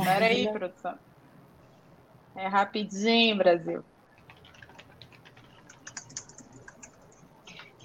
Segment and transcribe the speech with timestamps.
[0.00, 0.94] Espera aí, produção.
[2.34, 3.84] É rapidinho, Brasil.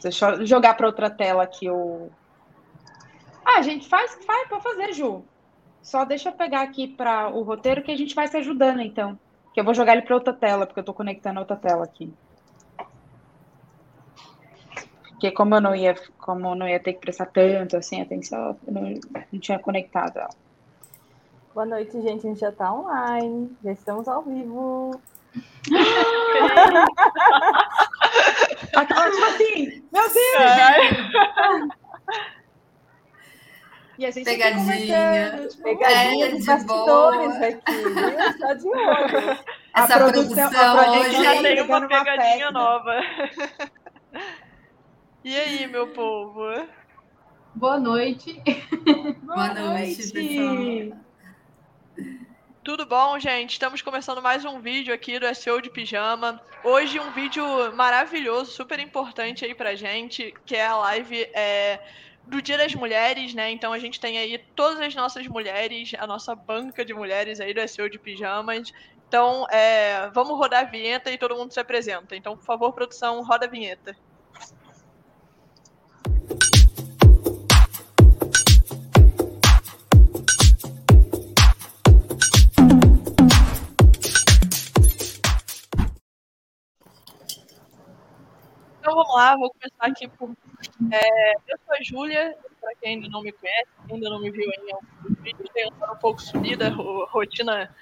[0.02, 2.10] Deixa eu jogar para outra tela aqui o.
[3.44, 5.24] Ah, a gente faz, faz para fazer, Ju.
[5.82, 9.18] Só deixa eu pegar aqui para o roteiro que a gente vai se ajudando, então.
[9.54, 12.14] Que eu vou jogar ele para outra tela, porque eu estou conectando outra tela aqui.
[15.10, 18.56] Porque como eu não ia, como eu não ia ter que prestar tanto assim atenção,
[18.68, 18.82] eu não,
[19.32, 20.47] não tinha conectado ela.
[21.58, 22.24] Boa noite, gente.
[22.24, 23.50] A gente já está online.
[23.64, 25.02] Já estamos ao vivo.
[28.76, 30.14] Aquela tipo assim, meu Deus!
[33.98, 35.50] E a gente pegadinha.
[35.64, 37.48] Pegadinha é, de bastidores boa.
[37.48, 38.38] aqui, viu?
[38.38, 39.40] Só de olho.
[39.74, 43.02] Essa a produção, produção a hoje já tem uma pegadinha nova.
[45.24, 46.44] E aí, meu povo?
[47.56, 48.40] Boa noite.
[49.24, 51.07] Boa, Boa noite, noite, pessoal.
[52.64, 53.54] Tudo bom, gente?
[53.54, 56.42] Estamos começando mais um vídeo aqui do SEO de Pijama.
[56.64, 61.80] Hoje um vídeo maravilhoso, super importante aí pra gente, que é a live é,
[62.26, 63.52] do Dia das Mulheres, né?
[63.52, 67.54] Então a gente tem aí todas as nossas mulheres, a nossa banca de mulheres aí
[67.54, 68.74] do SEO de Pijamas.
[69.08, 72.16] Então, é, vamos rodar a vinheta e todo mundo se apresenta.
[72.16, 73.96] Então, por favor, produção, roda a vinheta.
[88.98, 90.32] Vamos lá, vou começar aqui por.
[90.92, 94.50] É, eu sou a Júlia, para quem ainda não me conhece, ainda não me viu
[94.50, 97.74] em alguns vídeos, tenho um pouco sumida, rotina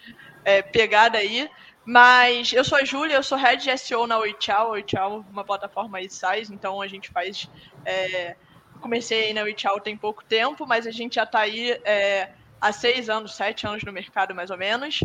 [0.43, 1.49] é, pegada aí.
[1.85, 5.99] Mas eu sou a Júlia, eu sou head de SEO na Oichao, Oichao uma plataforma
[5.99, 7.49] aí size, então a gente faz.
[7.85, 8.35] É,
[8.81, 12.71] comecei aí na Oichao tem pouco tempo, mas a gente já está aí é, há
[12.73, 15.03] seis anos, sete anos no mercado mais ou menos.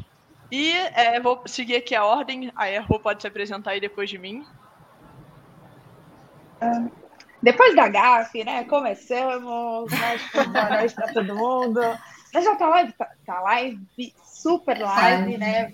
[0.51, 4.19] E é, vou seguir aqui a ordem, a Erro pode se apresentar aí depois de
[4.19, 4.45] mim.
[7.43, 8.65] Depois da GAF, né?
[8.65, 11.81] Começamos, boa noite para todo mundo.
[12.33, 13.81] Já tá live, tá, tá live,
[14.25, 15.73] super live, né?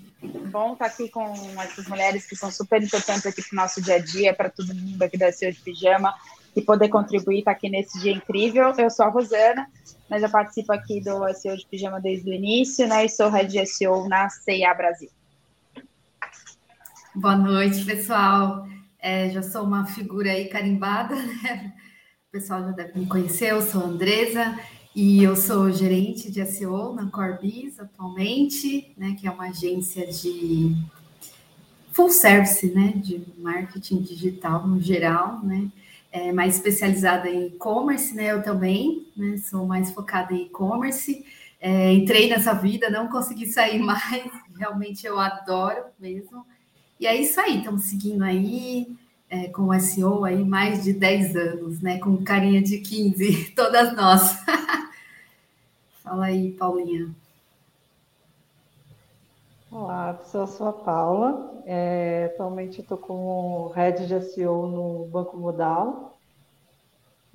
[0.51, 3.83] Bom estar tá aqui com essas mulheres que são super importantes aqui para o nosso
[3.83, 6.15] dia a dia, para todo mundo aqui da SEO de Pijama
[6.55, 8.73] e poder contribuir, estar tá aqui nesse dia incrível.
[8.79, 9.69] Eu sou a Rosana,
[10.09, 13.05] mas eu participo aqui do SEO de Pijama desde o início, né?
[13.05, 15.11] E sou Head SEO na CIA Brasil.
[17.15, 18.67] Boa noite, pessoal.
[19.07, 21.73] É, já sou uma figura aí carimbada, né?
[22.29, 24.59] O pessoal já deve me conhecer, eu sou a Andresa
[24.97, 29.15] e eu sou gerente de SEO na Corbis atualmente, né?
[29.17, 30.75] Que é uma agência de
[31.93, 32.95] full service, né?
[32.97, 35.71] De marketing digital no geral, né?
[36.11, 38.33] É mais especializada em e-commerce, né?
[38.33, 39.37] Eu também, né?
[39.37, 41.25] Sou mais focada em e-commerce.
[41.61, 44.29] É, entrei nessa vida, não consegui sair mais.
[44.59, 46.45] Realmente eu adoro mesmo.
[46.99, 48.97] E é isso aí, estamos seguindo aí
[49.29, 51.99] é, com o SEO aí mais de 10 anos, né?
[51.99, 54.43] Com carinha de 15, todas nós.
[56.03, 57.15] Fala aí, Paulinha.
[59.71, 61.63] Olá, pessoal, sou a Paula.
[61.67, 66.16] É, atualmente estou como Head de SEO no Banco Modal.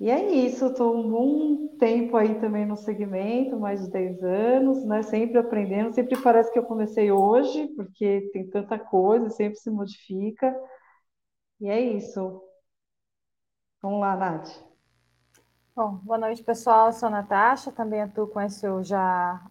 [0.02, 4.84] E é isso, estou um bom tempo aí também no segmento, mais de 10 anos,
[4.84, 5.00] né?
[5.04, 10.52] Sempre aprendendo, sempre parece que eu comecei hoje, porque tem tanta coisa, sempre se modifica.
[11.60, 12.42] E é isso.
[13.80, 14.50] Vamos lá, Nath.
[15.76, 16.88] Bom, boa noite, pessoal.
[16.88, 18.98] Eu sou a Natasha, também atuo com SEO já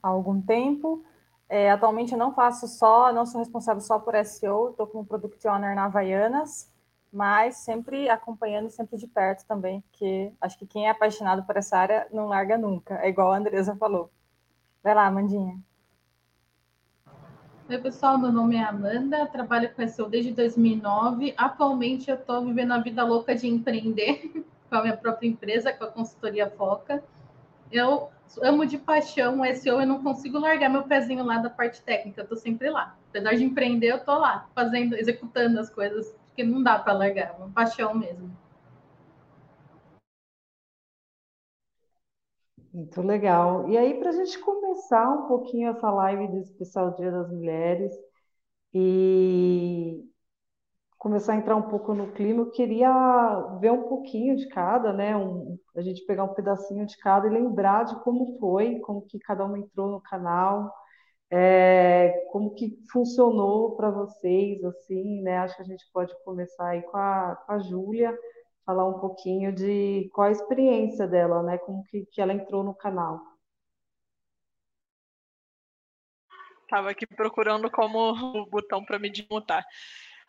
[0.04, 1.02] há algum tempo.
[1.48, 5.48] É, atualmente eu não faço só, não sou responsável só por SEO, estou como Product
[5.48, 6.70] Owner na Havaianas,
[7.12, 11.78] mas sempre acompanhando sempre de perto também, porque acho que quem é apaixonado por essa
[11.78, 14.10] área não larga nunca, é igual a Andresa falou.
[14.82, 15.60] Vai lá, Amandinha.
[17.70, 21.34] Oi, pessoal, meu nome é Amanda, trabalho com SEO desde 2009.
[21.38, 25.84] Atualmente eu estou vivendo a vida louca de empreender com a minha própria empresa, com
[25.84, 27.04] a consultoria Foca.
[27.72, 28.10] Eu
[28.42, 32.22] amo de paixão o SEO, eu não consigo largar meu pezinho lá da parte técnica,
[32.22, 32.98] eu estou sempre lá.
[33.10, 37.30] Apesar de empreender, eu estou lá, fazendo, executando as coisas porque não dá para largar,
[37.30, 38.32] é uma paixão mesmo.
[42.74, 43.68] Muito legal.
[43.70, 47.92] E aí, para a gente começar um pouquinho essa live do especial Dia das Mulheres
[48.74, 50.10] e
[50.98, 55.18] começar a entrar um pouco no clima, eu queria ver um pouquinho de cada, né?
[55.18, 59.20] Um, a gente pegar um pedacinho de cada e lembrar de como foi, como que
[59.20, 60.72] cada uma entrou no canal,
[61.34, 65.38] é, como que funcionou para vocês, assim, né?
[65.38, 68.18] Acho que a gente pode começar aí com a, com a Júlia,
[68.66, 71.58] falar um pouquinho de qual a experiência dela, né?
[71.60, 73.22] Como que, que ela entrou no canal.
[76.70, 79.66] Tava aqui procurando como o botão para me desmutar.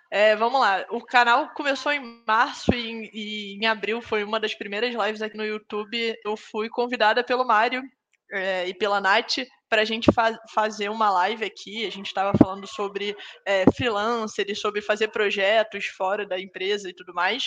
[0.08, 0.84] É, vamos lá.
[0.90, 5.37] O canal começou em março e, e, em abril foi uma das primeiras lives aqui
[5.37, 6.16] no YouTube.
[6.25, 7.82] Eu fui convidada pelo Mário
[8.31, 9.38] é, e pela Nath
[9.72, 11.86] para a gente fa fazer uma live aqui.
[11.86, 13.16] A gente estava falando sobre
[13.46, 17.44] é, freelancer e sobre fazer projetos fora da empresa e tudo mais.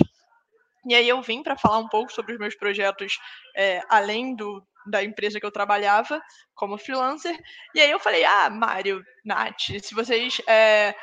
[0.87, 3.19] E aí eu vim para falar um pouco sobre os meus projetos
[3.55, 6.19] é, além do, da empresa que eu trabalhava
[6.55, 7.37] como freelancer.
[7.75, 10.95] E aí eu falei, ah, Mário, Nath, se vocês é,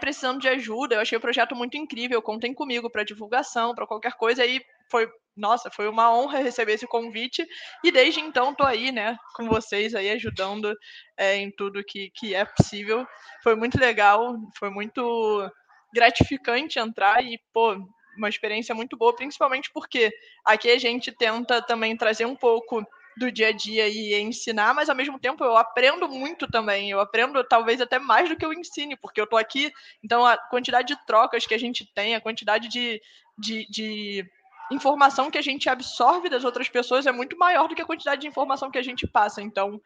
[0.00, 4.14] precisando de ajuda, eu achei o projeto muito incrível, contem comigo para divulgação, para qualquer
[4.14, 4.42] coisa.
[4.42, 4.60] Aí
[4.90, 7.46] foi, nossa, foi uma honra receber esse convite.
[7.82, 10.74] E desde então estou aí, né, com vocês aí ajudando
[11.16, 13.06] é, em tudo que, que é possível.
[13.42, 15.50] Foi muito legal, foi muito
[15.92, 17.76] gratificante entrar e, pô,
[18.16, 20.12] uma experiência muito boa, principalmente porque
[20.44, 22.84] aqui a gente tenta também trazer um pouco
[23.16, 26.90] do dia a dia e ensinar, mas ao mesmo tempo eu aprendo muito também.
[26.90, 29.72] Eu aprendo talvez até mais do que eu ensine, porque eu tô aqui.
[30.02, 33.00] Então a quantidade de trocas que a gente tem, a quantidade de,
[33.38, 34.26] de, de
[34.70, 38.22] informação que a gente absorve das outras pessoas é muito maior do que a quantidade
[38.22, 39.42] de informação que a gente passa.
[39.42, 39.80] Então,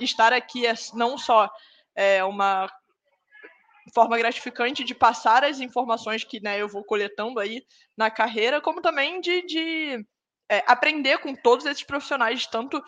[0.00, 1.50] estar aqui é não só
[1.94, 2.70] é, uma
[3.94, 7.62] forma gratificante de passar as informações que né, eu vou coletando aí
[7.96, 10.06] na carreira, como também de, de
[10.50, 12.82] é, aprender com todos esses profissionais, tanto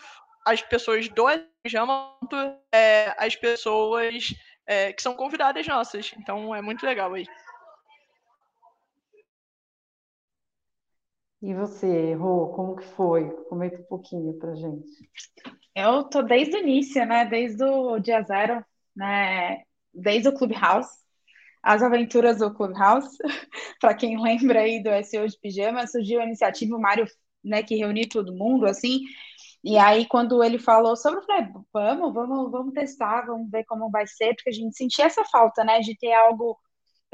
[0.46, 1.24] as pessoas do
[1.62, 2.36] pijama quanto
[2.72, 4.34] é, as pessoas
[4.66, 6.12] é, que são convidadas nossas.
[6.18, 7.26] Então é muito legal aí.
[11.44, 13.28] E você, Rô, como que foi?
[13.50, 14.88] Comenta um pouquinho pra gente.
[15.76, 17.26] Eu tô desde o início, né?
[17.26, 18.64] Desde o dia zero,
[18.96, 19.62] né?
[19.92, 20.88] Desde o Clubhouse,
[21.62, 23.18] as aventuras do Clubhouse.
[23.78, 27.06] para quem lembra aí do SEO de pijama, surgiu a iniciativa, Mário
[27.44, 29.00] né, que reunir todo mundo, assim.
[29.62, 33.90] E aí, quando ele falou sobre, eu falei, vamos, vamos, vamos testar, vamos ver como
[33.90, 36.58] vai ser, porque a gente sentia essa falta, né, de ter algo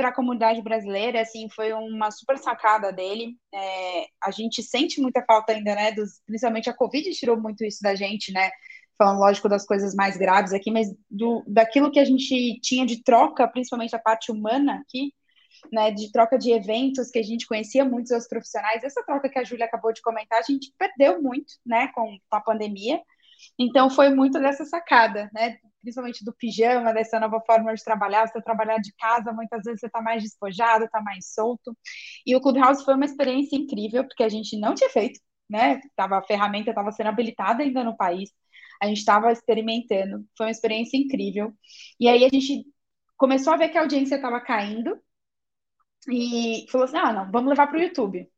[0.01, 3.37] para a comunidade brasileira, assim, foi uma super sacada dele.
[3.53, 7.83] É, a gente sente muita falta ainda, né, dos, principalmente a Covid tirou muito isso
[7.83, 8.51] da gente, né,
[8.97, 13.03] falando, lógico, das coisas mais graves aqui, mas do, daquilo que a gente tinha de
[13.03, 15.13] troca, principalmente a parte humana aqui,
[15.71, 18.83] né, de troca de eventos, que a gente conhecia muitos outros profissionais.
[18.83, 22.37] Essa troca que a Júlia acabou de comentar, a gente perdeu muito, né, com, com
[22.37, 23.03] a pandemia.
[23.59, 28.41] Então, foi muito dessa sacada, né, principalmente do pijama, dessa nova forma de trabalhar, você
[28.43, 31.77] trabalhar de casa, muitas vezes você está mais despojado, está mais solto.
[32.27, 36.19] E o Clubhouse foi uma experiência incrível, porque a gente não tinha feito, né, tava,
[36.19, 38.31] a ferramenta estava sendo habilitada ainda no país,
[38.83, 41.53] a gente estava experimentando, foi uma experiência incrível.
[41.99, 42.65] E aí a gente
[43.17, 44.99] começou a ver que a audiência estava caindo,
[46.09, 48.29] e falou assim: ah, não, vamos levar para o YouTube.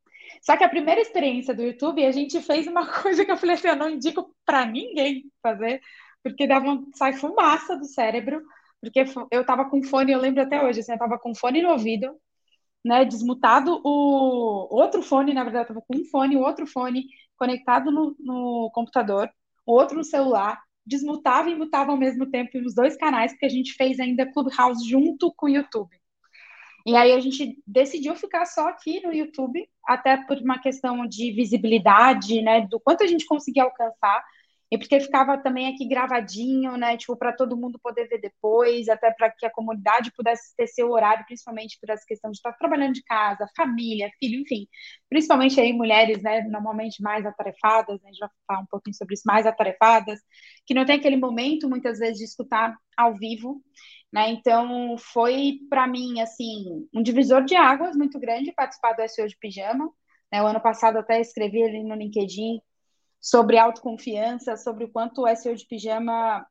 [0.42, 3.54] Só que a primeira experiência do YouTube, a gente fez uma coisa que eu falei
[3.54, 5.80] assim: eu não indico para ninguém fazer,
[6.22, 8.42] porque dava um, sai fumaça do cérebro,
[8.80, 11.70] porque eu tava com fone, eu lembro até hoje, assim, eu tava com fone no
[11.70, 12.14] ouvido,
[12.84, 17.04] né, desmutado o outro fone, na verdade, eu tava com um fone, o outro fone
[17.36, 19.30] conectado no, no computador,
[19.64, 23.50] o outro no celular, desmutava e mutava ao mesmo tempo nos dois canais, porque a
[23.50, 25.96] gente fez ainda Clubhouse junto com o YouTube.
[26.84, 31.30] E aí a gente decidiu ficar só aqui no YouTube, até por uma questão de
[31.32, 34.24] visibilidade, né, do quanto a gente conseguia alcançar,
[34.72, 39.10] e porque ficava também aqui gravadinho, né, tipo, para todo mundo poder ver depois, até
[39.10, 42.94] para que a comunidade pudesse ter seu horário, principalmente por essa questão de estar trabalhando
[42.94, 44.66] de casa, família, filho, enfim,
[45.10, 49.12] principalmente aí mulheres, né, normalmente mais atarefadas, né, a gente vai falar um pouquinho sobre
[49.12, 50.18] isso, mais atarefadas,
[50.64, 53.62] que não tem aquele momento, muitas vezes, de escutar ao vivo,
[54.10, 54.30] né?
[54.30, 59.36] Então, foi para mim assim um divisor de águas muito grande participar do SEO de
[59.38, 59.90] pijama.
[60.32, 60.42] Né?
[60.42, 62.60] O ano passado até escrevi ali no LinkedIn
[63.22, 66.44] sobre autoconfiança, sobre o quanto o SEO de pijama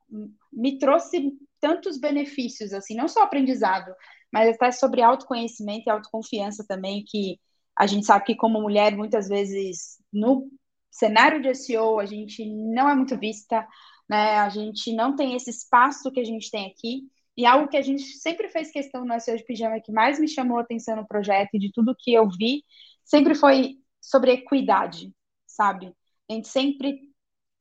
[0.51, 3.93] me trouxe tantos benefícios, assim, não só aprendizado,
[4.31, 7.37] mas até sobre autoconhecimento e autoconfiança também, que
[7.77, 10.49] a gente sabe que como mulher, muitas vezes, no
[10.89, 13.67] cenário de SEO, a gente não é muito vista,
[14.09, 14.37] né?
[14.39, 17.03] A gente não tem esse espaço que a gente tem aqui.
[17.35, 20.27] E algo que a gente sempre fez questão no SEO de Pijama, que mais me
[20.27, 22.63] chamou a atenção no projeto e de tudo que eu vi,
[23.03, 25.11] sempre foi sobre equidade,
[25.47, 25.93] sabe?
[26.31, 27.01] A gente sempre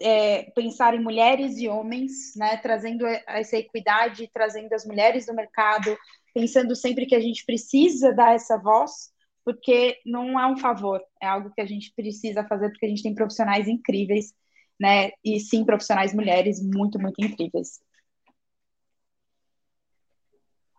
[0.01, 2.57] é, pensar em mulheres e homens, né?
[2.59, 5.97] Trazendo essa equidade, trazendo as mulheres do mercado,
[6.33, 9.11] pensando sempre que a gente precisa dar essa voz,
[9.45, 13.03] porque não é um favor, é algo que a gente precisa fazer, porque a gente
[13.03, 14.33] tem profissionais incríveis,
[14.79, 15.11] né?
[15.25, 17.81] E sim, profissionais mulheres muito, muito incríveis.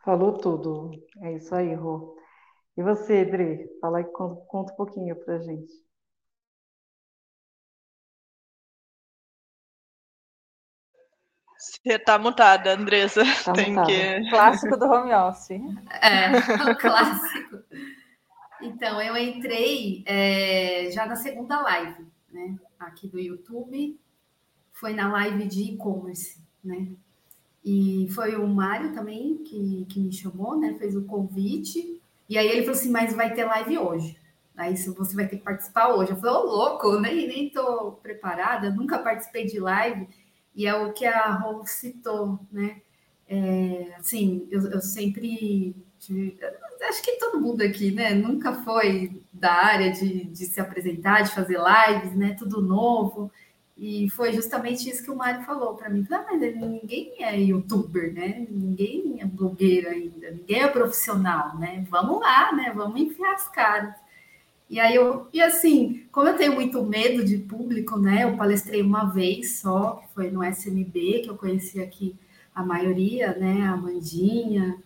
[0.05, 0.91] Falou tudo.
[1.21, 2.15] É isso aí, Rô.
[2.77, 3.69] E você, Dri?
[3.81, 5.90] Fala aí, conta, conta um pouquinho pra gente.
[11.62, 13.24] Você tá mutada, Andresa.
[13.46, 13.88] Tá Tem mutada.
[13.88, 14.30] que.
[14.32, 15.62] Clássico do home office.
[16.01, 17.60] É, o clássico.
[18.63, 22.58] Então, eu entrei é, já na segunda live, né?
[22.80, 24.00] Aqui do YouTube.
[24.72, 26.88] Foi na live de e-commerce, né?
[27.63, 30.74] E foi o Mário também que, que me chamou, né?
[30.80, 32.01] Fez o convite.
[32.27, 34.18] E aí ele falou assim, mas vai ter live hoje.
[34.58, 36.12] Aí você vai ter que participar hoje.
[36.12, 40.08] Eu falei, ô louco, nem, nem tô preparada, nunca participei de live.
[40.55, 42.81] E é o que a Rô citou, né?
[43.27, 46.38] É, assim, eu, eu sempre tive,
[46.88, 48.13] acho que todo mundo aqui, né?
[48.13, 52.36] Nunca foi da área de, de se apresentar, de fazer lives, né?
[52.38, 53.31] Tudo novo.
[53.77, 56.05] E foi justamente isso que o Mário falou para mim.
[56.12, 58.46] Ah, mas ninguém é youtuber, né?
[58.50, 61.84] Ninguém é blogueiro ainda, ninguém é profissional, né?
[61.89, 62.72] Vamos lá, né?
[62.75, 63.96] Vamos enfiar as caras.
[64.71, 68.23] E aí eu, e assim, como eu tenho muito medo de público, né?
[68.23, 72.15] Eu palestrei uma vez só, que foi no SMB, que eu conheci aqui
[72.55, 73.67] a maioria, né?
[73.67, 74.77] A Mandinha,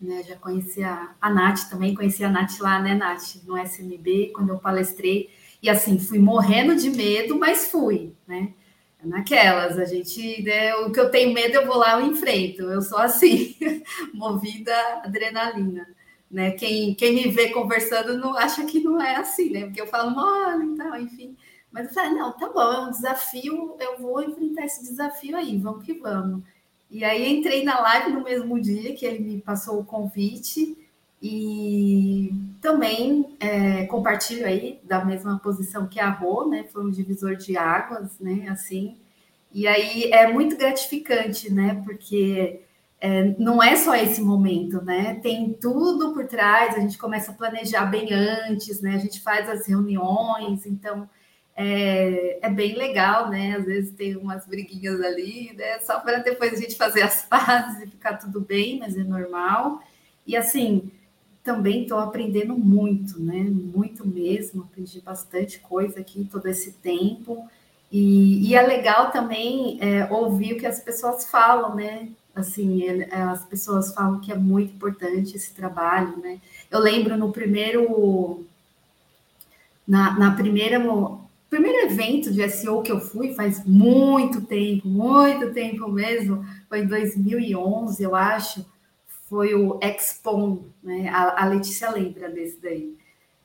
[0.00, 0.22] né?
[0.22, 4.58] Já conheci a, Nath também, conheci a Nath lá, né, Nath, no SMB, quando eu
[4.58, 5.28] palestrei.
[5.62, 8.54] E assim, fui morrendo de medo, mas fui, né?
[9.04, 12.62] Naquelas, a gente, né, o que eu tenho medo, eu vou lá e enfrento.
[12.62, 13.56] Eu sou assim,
[14.14, 15.86] movida adrenalina.
[16.30, 16.52] Né?
[16.52, 19.64] Quem, quem me vê conversando não acha que não é assim, né?
[19.64, 21.36] Porque eu falo mole e tal, enfim.
[21.72, 25.56] Mas eu falei, não, tá bom, é um desafio, eu vou enfrentar esse desafio aí,
[25.58, 26.42] vamos que vamos.
[26.90, 30.76] E aí entrei na live no mesmo dia que ele me passou o convite
[31.22, 36.64] e também é, compartilho aí da mesma posição que a Rô, né?
[36.72, 38.48] Foi um divisor de águas, né?
[38.48, 38.96] Assim.
[39.52, 41.80] E aí é muito gratificante, né?
[41.84, 42.60] Porque
[43.00, 45.14] é, não é só esse momento, né?
[45.22, 48.94] Tem tudo por trás, a gente começa a planejar bem antes, né?
[48.94, 51.08] A gente faz as reuniões, então
[51.56, 53.56] é, é bem legal, né?
[53.56, 55.78] Às vezes tem umas briguinhas ali, né?
[55.80, 59.80] Só para depois a gente fazer as pazes e ficar tudo bem, mas é normal.
[60.26, 60.90] E assim,
[61.42, 63.42] também estou aprendendo muito, né?
[63.42, 67.48] Muito mesmo, aprendi bastante coisa aqui todo esse tempo.
[67.90, 72.10] E, e é legal também é, ouvir o que as pessoas falam, né?
[72.40, 76.40] Assim, as pessoas falam que é muito importante esse trabalho, né?
[76.70, 78.44] Eu lembro no primeiro,
[79.86, 80.80] na, na primeira,
[81.48, 86.86] primeiro evento de SEO que eu fui, faz muito tempo, muito tempo mesmo, foi em
[86.86, 88.64] 2011, eu acho,
[89.28, 91.08] foi o Expon, né?
[91.08, 92.99] A, a Letícia lembra desse daí.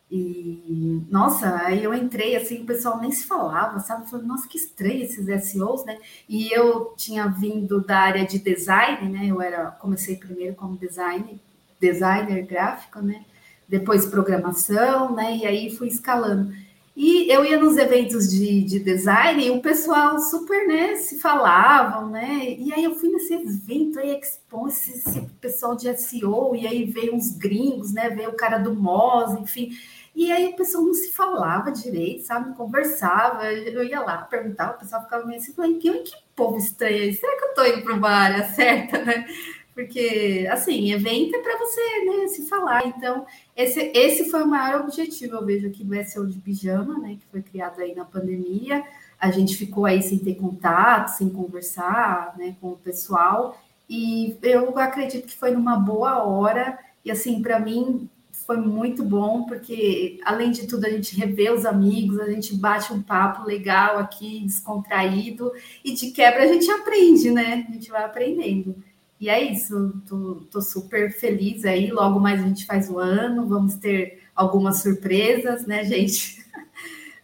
[0.09, 4.09] E, nossa, aí eu entrei assim, o pessoal nem se falava, sabe?
[4.09, 5.97] Falei, nossa, que estranho esses SEOs, né?
[6.29, 9.27] E eu tinha vindo da área de design, né?
[9.27, 11.39] Eu era, comecei primeiro como design,
[11.79, 13.25] designer gráfico, né?
[13.67, 15.37] Depois programação, né?
[15.37, 16.53] E aí fui escalando.
[16.95, 22.09] E eu ia nos eventos de, de design e o pessoal super, né, se falavam,
[22.09, 22.55] né?
[22.57, 26.85] E aí eu fui nesse evento aí, Expo, esse, esse pessoal de SEO, e aí
[26.85, 28.09] veio uns gringos, né?
[28.09, 29.71] Veio o cara do Moz, enfim.
[30.15, 32.47] E aí o pessoal não se falava direito, sabe?
[32.47, 33.51] Não conversava.
[33.51, 37.13] Eu ia lá perguntar, o pessoal ficava meio assim, falando, que, que povo estranho aí?
[37.13, 39.27] Será que eu tô indo para uma área certa, né?
[39.73, 42.87] Porque, assim, evento é para você né, se falar.
[42.87, 43.25] Então,
[43.57, 47.17] esse, esse foi o maior objetivo, eu vejo aqui do SEO de Pijama, né?
[47.19, 48.85] Que foi criado aí na pandemia.
[49.19, 53.61] A gente ficou aí sem ter contato, sem conversar né, com o pessoal.
[53.89, 56.79] E eu acredito que foi numa boa hora.
[57.03, 58.09] E, assim, para mim,
[58.45, 62.93] foi muito bom, porque além de tudo, a gente revê os amigos, a gente bate
[62.93, 65.51] um papo legal aqui, descontraído,
[65.83, 67.65] e de quebra a gente aprende, né?
[67.67, 68.75] A gente vai aprendendo.
[69.19, 71.89] E é isso, tô, tô super feliz aí.
[71.89, 76.45] Logo mais a gente faz o ano, vamos ter algumas surpresas, né, gente?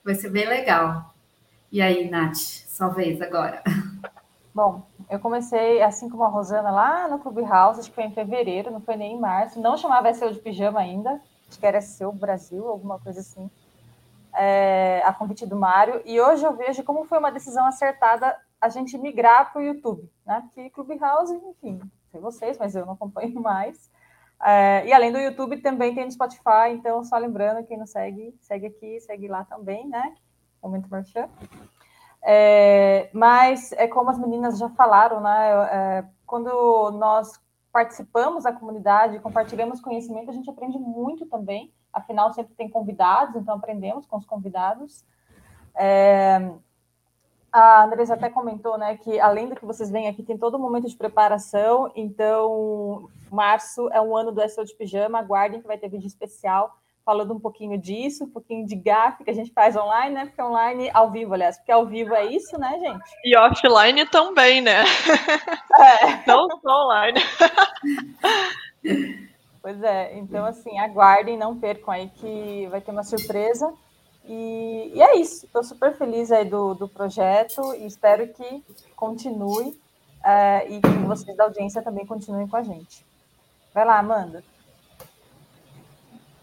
[0.04, 1.14] Vai ser bem legal.
[1.72, 3.62] E aí, Nath, sua vez agora.
[4.54, 8.72] Bom, eu comecei, assim como a Rosana, lá no Clubhouse, acho que foi em fevereiro,
[8.72, 9.60] não foi nem em março.
[9.60, 13.52] Não chamava SEO de pijama ainda, acho que era SEO Brasil, alguma coisa assim,
[14.34, 16.02] é, a convite do Mário.
[16.06, 20.10] E hoje eu vejo como foi uma decisão acertada a gente migrar para o YouTube,
[20.26, 20.44] né?
[20.46, 23.92] Porque Clubhouse, enfim, sei vocês, mas eu não acompanho mais.
[24.42, 28.34] É, e além do YouTube, também tem no Spotify, então só lembrando, quem não segue,
[28.40, 30.16] segue aqui, segue lá também, né?
[30.64, 31.28] Momento Merchan.
[32.24, 35.52] É, mas é como as meninas já falaram, né?
[35.72, 37.40] É, quando nós
[37.72, 41.74] participamos da comunidade, compartilhamos conhecimento, a gente aprende muito também.
[41.92, 45.04] Afinal, sempre tem convidados, então aprendemos com os convidados.
[45.76, 46.52] É,
[47.52, 50.62] a Andressa até comentou, né, que além do que vocês veem aqui, tem todo um
[50.62, 51.92] momento de preparação.
[51.96, 55.20] Então, março é um ano do SEO de Pijama.
[55.20, 56.81] Aguardem que vai ter vídeo especial
[57.12, 60.26] falando um pouquinho disso, um pouquinho de GAF que a gente faz online, né?
[60.28, 63.04] Porque online, ao vivo, aliás, porque ao vivo é isso, né, gente?
[63.26, 64.86] E offline também, né?
[65.78, 66.24] É.
[66.26, 67.20] Não só online.
[69.62, 73.72] Pois é, então assim, aguardem, não percam aí que vai ter uma surpresa.
[74.26, 78.64] E, e é isso, estou super feliz aí do, do projeto e espero que
[78.96, 79.78] continue
[80.24, 83.06] é, e que vocês da audiência também continuem com a gente.
[83.74, 84.44] Vai lá, Amanda.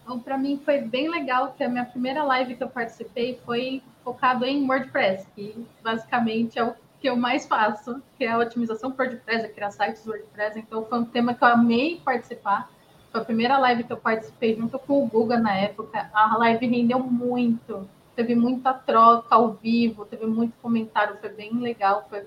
[0.09, 3.83] Então, para mim foi bem legal que a minha primeira live que eu participei foi
[4.03, 8.91] focado em WordPress, que basicamente é o que eu mais faço, que é a otimização
[8.97, 10.57] WordPress, é criar sites WordPress.
[10.57, 12.71] Então foi um tema que eu amei participar.
[13.11, 16.09] Foi a primeira live que eu participei junto com o Guga na época.
[16.11, 22.07] A live rendeu muito, teve muita troca ao vivo, teve muito comentário, foi bem legal.
[22.09, 22.25] Foi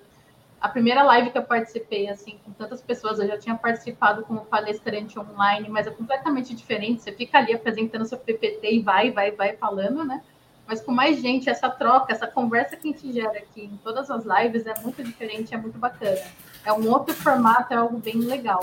[0.63, 4.47] a primeira live que eu participei, assim, com tantas pessoas, eu já tinha participado como
[4.47, 7.03] palestrante online, mas é completamente diferente.
[7.03, 10.23] Você fica ali apresentando seu PPT e vai, vai, vai falando, né?
[10.65, 14.09] Mas com mais gente, essa troca, essa conversa que a gente gera aqui em todas
[14.09, 16.23] as lives é muito diferente, é muito bacana.
[16.65, 18.61] É um outro formato, é algo bem legal.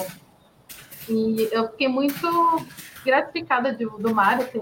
[1.10, 2.25] E eu fiquei muito
[3.03, 4.62] gratificada do, do Mário ter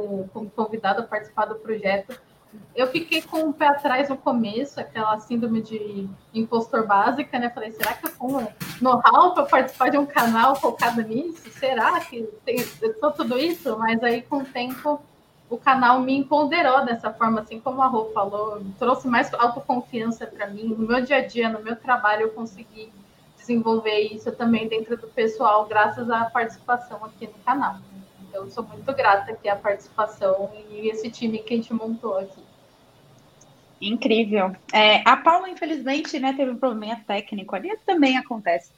[0.56, 2.20] convidado a participar do projeto
[2.76, 7.50] eu fiquei com o pé atrás no começo, aquela síndrome de impostor básica, né?
[7.50, 8.48] Falei, será que eu tenho
[8.80, 11.50] know-how para participar de um canal focado nisso?
[11.52, 12.58] Será que tem
[13.16, 13.76] tudo isso?
[13.80, 15.02] Mas aí, com o tempo,
[15.50, 20.48] o canal me empoderou dessa forma, assim como a Rô falou, trouxe mais autoconfiança para
[20.48, 20.76] mim.
[20.78, 22.92] No meu dia a dia, no meu trabalho, eu consegui
[23.38, 27.78] desenvolver isso também dentro do pessoal, graças à participação aqui no canal.
[28.30, 32.47] Então, sou muito grata aqui à participação e esse time que a gente montou aqui.
[33.80, 34.56] Incrível.
[34.74, 38.72] É, a Paula, infelizmente, né, teve um problema técnico ali, também acontece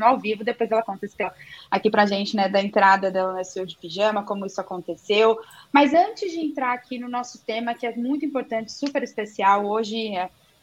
[0.00, 1.06] no ao vivo, depois ela conta
[1.70, 5.38] aqui pra gente, né, da entrada dela no SEO de pijama, como isso aconteceu.
[5.70, 10.12] Mas antes de entrar aqui no nosso tema, que é muito importante, super especial, hoje,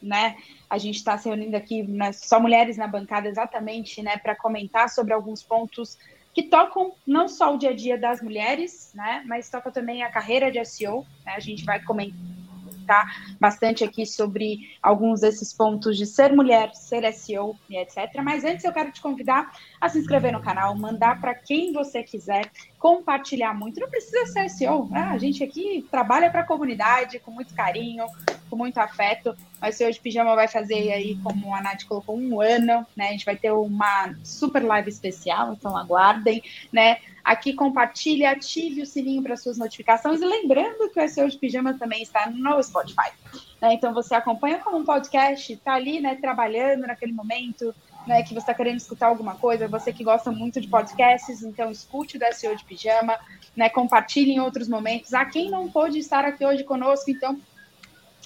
[0.02, 0.36] né,
[0.68, 4.88] a gente está se reunindo aqui, né, só mulheres na bancada, exatamente, né, para comentar
[4.90, 5.96] sobre alguns pontos
[6.34, 10.10] que tocam não só o dia a dia das mulheres, né, mas toca também a
[10.10, 11.06] carreira de SEO.
[11.24, 12.37] Né, a gente vai comentar
[13.40, 18.22] bastante aqui sobre alguns desses pontos de ser mulher, ser SEO e etc.
[18.22, 22.02] Mas antes eu quero te convidar a se inscrever no canal, mandar para quem você
[22.02, 23.80] quiser, compartilhar muito.
[23.80, 25.08] Não precisa ser SEO, né?
[25.12, 28.06] a gente aqui trabalha para a comunidade com muito carinho,
[28.48, 29.36] com muito afeto.
[29.60, 33.08] Mas o SEO de Pijama vai fazer aí, como a Nath colocou, um ano, né?
[33.08, 36.98] A gente vai ter uma super live especial, então aguardem, né?
[37.28, 41.74] Aqui compartilhe, ative o sininho para suas notificações e lembrando que o SEO de Pijama
[41.74, 43.10] também está no Spotify.
[43.60, 43.74] Né?
[43.74, 47.74] Então você acompanha como um podcast, está ali, né, trabalhando naquele momento,
[48.06, 51.70] né, que você está querendo escutar alguma coisa, você que gosta muito de podcasts, então
[51.70, 53.18] escute o SEO de Pijama,
[53.54, 55.12] né, compartilhe em outros momentos.
[55.12, 57.38] A quem não pôde estar aqui hoje conosco, então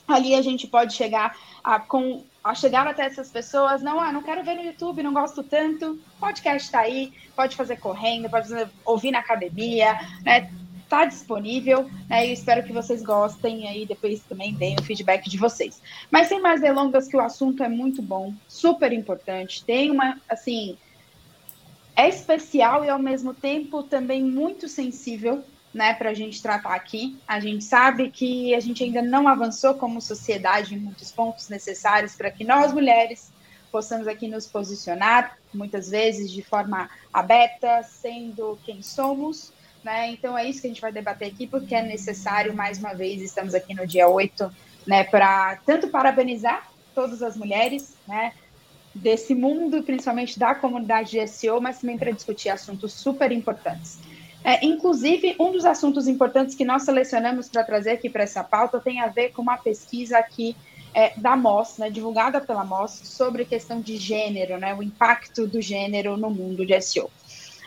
[0.06, 4.22] ali a gente pode chegar a, com, a chegar até essas pessoas, não, ah, não
[4.22, 8.48] quero ver no YouTube, não gosto tanto, podcast está aí, pode fazer correndo, pode
[8.84, 10.50] ouvir na academia, né?
[10.92, 12.26] está disponível, né?
[12.26, 15.80] E espero que vocês gostem aí depois também deem o feedback de vocês.
[16.10, 20.76] Mas sem mais delongas, que o assunto é muito bom, super importante, tem uma, assim,
[21.96, 27.18] é especial e ao mesmo tempo também muito sensível, né, para a gente tratar aqui.
[27.26, 32.14] A gente sabe que a gente ainda não avançou como sociedade em muitos pontos necessários
[32.14, 33.32] para que nós mulheres
[33.70, 39.50] possamos aqui nos posicionar, muitas vezes de forma aberta, sendo quem somos,
[39.82, 40.10] né?
[40.10, 43.22] Então é isso que a gente vai debater aqui, porque é necessário, mais uma vez,
[43.22, 44.52] estamos aqui no dia 8,
[44.86, 48.34] né, para tanto parabenizar todas as mulheres, né,
[48.94, 53.98] desse mundo, principalmente da comunidade de SEO, mas também para discutir assuntos super importantes.
[54.44, 58.80] É, inclusive, um dos assuntos importantes que nós selecionamos para trazer aqui para essa pauta
[58.80, 60.56] tem a ver com uma pesquisa aqui
[60.94, 65.60] é, da MOS, né, divulgada pela MOS, sobre questão de gênero, né, o impacto do
[65.60, 67.10] gênero no mundo de SEO.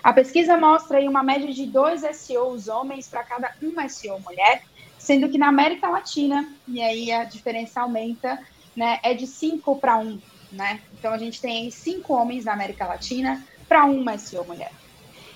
[0.03, 4.61] A pesquisa mostra aí uma média de dois SEOs homens para cada uma SEO mulher,
[4.99, 8.39] sendo que na América Latina, e aí a diferença aumenta,
[8.75, 10.19] né, é de 5 para 1,
[10.51, 10.81] né?
[10.93, 14.71] Então a gente tem cinco homens na América Latina para uma SEO mulher.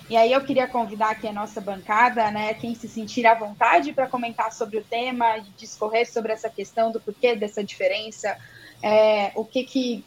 [0.10, 3.94] E aí eu queria convidar aqui a nossa bancada, né, quem se sentir à vontade
[3.94, 8.36] para comentar sobre o tema discorrer sobre essa questão do porquê dessa diferença,
[8.82, 10.06] é, o que que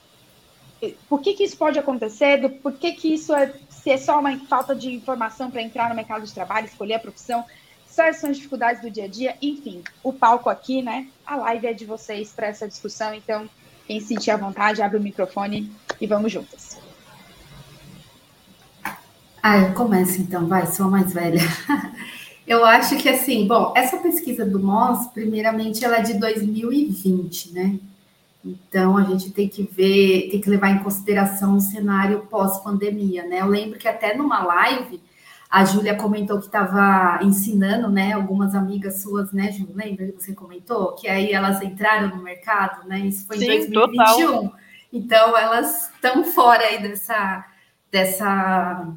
[1.09, 4.19] por que, que isso pode acontecer, do por que, que isso é se é só
[4.19, 7.45] uma falta de informação para entrar no mercado de trabalho, escolher a profissão,
[7.95, 11.07] quais são as dificuldades do dia a dia, enfim, o palco aqui, né?
[11.25, 13.49] A live é de vocês para essa discussão, então
[13.87, 16.81] quem sentir à vontade, abre o microfone e vamos juntas.
[19.43, 21.41] Ah, eu começo então, vai, sou a mais velha.
[22.47, 27.79] Eu acho que assim, bom, essa pesquisa do MOS, primeiramente, ela é de 2020, né?
[28.45, 33.41] Então a gente tem que ver, tem que levar em consideração o cenário pós-pandemia, né?
[33.41, 35.01] Eu lembro que até numa live
[35.49, 38.13] a Júlia comentou que estava ensinando, né?
[38.13, 39.69] Algumas amigas suas, né, Ju?
[39.75, 40.95] Lembra que você comentou?
[40.95, 43.01] Que aí elas entraram no mercado, né?
[43.01, 44.27] Isso foi Sim, em 2021.
[44.27, 44.55] Total.
[44.93, 47.45] Então elas estão fora aí dessa,
[47.91, 48.89] dessa,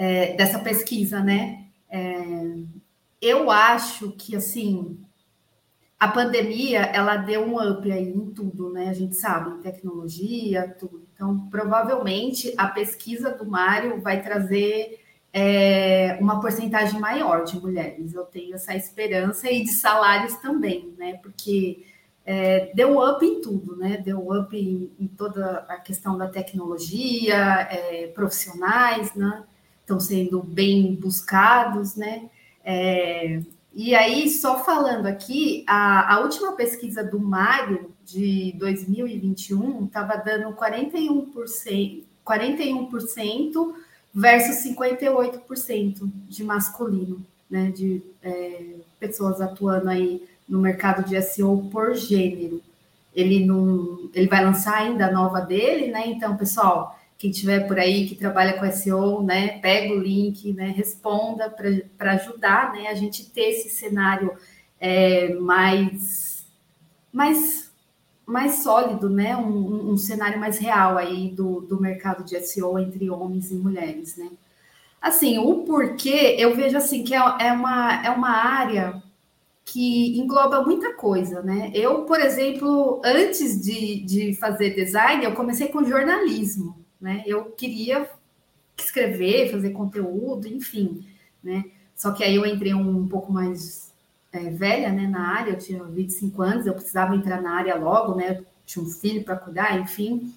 [0.00, 1.66] é, dessa pesquisa, né?
[1.90, 2.16] É,
[3.20, 4.98] eu acho que assim
[5.98, 8.88] a pandemia ela deu um up aí em tudo, né?
[8.88, 11.06] A gente sabe, em tecnologia, tudo.
[11.12, 15.00] Então, provavelmente a pesquisa do Mário vai trazer
[15.34, 18.14] é, uma porcentagem maior de mulheres.
[18.14, 21.18] Eu tenho essa esperança e de salários também, né?
[21.22, 21.84] Porque
[22.24, 23.98] é, deu up em tudo, né?
[24.02, 29.44] Deu up em, em toda a questão da tecnologia, é, profissionais, né?
[29.90, 32.30] Estão sendo bem buscados, né?
[32.64, 33.40] É,
[33.74, 40.54] e aí, só falando aqui, a, a última pesquisa do Mário de 2021 estava dando
[40.54, 43.74] 41%, 41%
[44.14, 47.72] versus 58% de masculino, né?
[47.72, 52.62] De é, pessoas atuando aí no mercado de SEO por gênero.
[53.12, 56.06] Ele não, ele vai lançar ainda a nova dele, né?
[56.06, 60.72] Então, pessoal, quem tiver por aí que trabalha com SEO, né, pega o link, né,
[60.74, 61.54] responda
[61.98, 64.32] para ajudar, né, a gente ter esse cenário
[64.80, 66.46] é, mais,
[67.12, 67.70] mais,
[68.24, 73.10] mais sólido, né, um, um, cenário mais real aí do, do mercado de SEO entre
[73.10, 74.30] homens e mulheres, né.
[74.98, 79.02] Assim, o porquê, eu vejo assim que é, é uma, é uma área
[79.66, 81.70] que engloba muita coisa, né?
[81.74, 87.22] Eu, por exemplo, antes de, de fazer design, eu comecei com jornalismo, né?
[87.26, 88.08] Eu queria
[88.76, 91.06] escrever, fazer conteúdo, enfim,
[91.42, 91.64] né?
[91.96, 93.92] Só que aí eu entrei um, pouco mais
[94.32, 98.14] é, velha, né, na área, eu tinha 25 anos, eu precisava entrar na área logo,
[98.14, 98.38] né?
[98.38, 100.32] Eu tinha um filho para cuidar, enfim.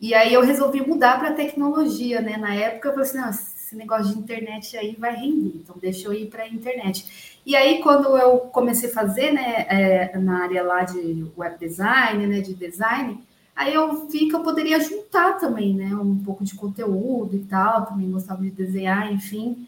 [0.00, 2.36] E aí eu resolvi mudar para tecnologia, né?
[2.36, 6.14] Na época eu falei assim, esse negócio de internet aí vai render, então deixa eu
[6.14, 7.38] ir para a internet.
[7.44, 12.26] E aí, quando eu comecei a fazer, né, é, na área lá de web design,
[12.26, 13.22] né, de design,
[13.58, 17.86] aí eu vi que eu poderia juntar também, né, um pouco de conteúdo e tal,
[17.86, 19.66] também gostava de desenhar, enfim.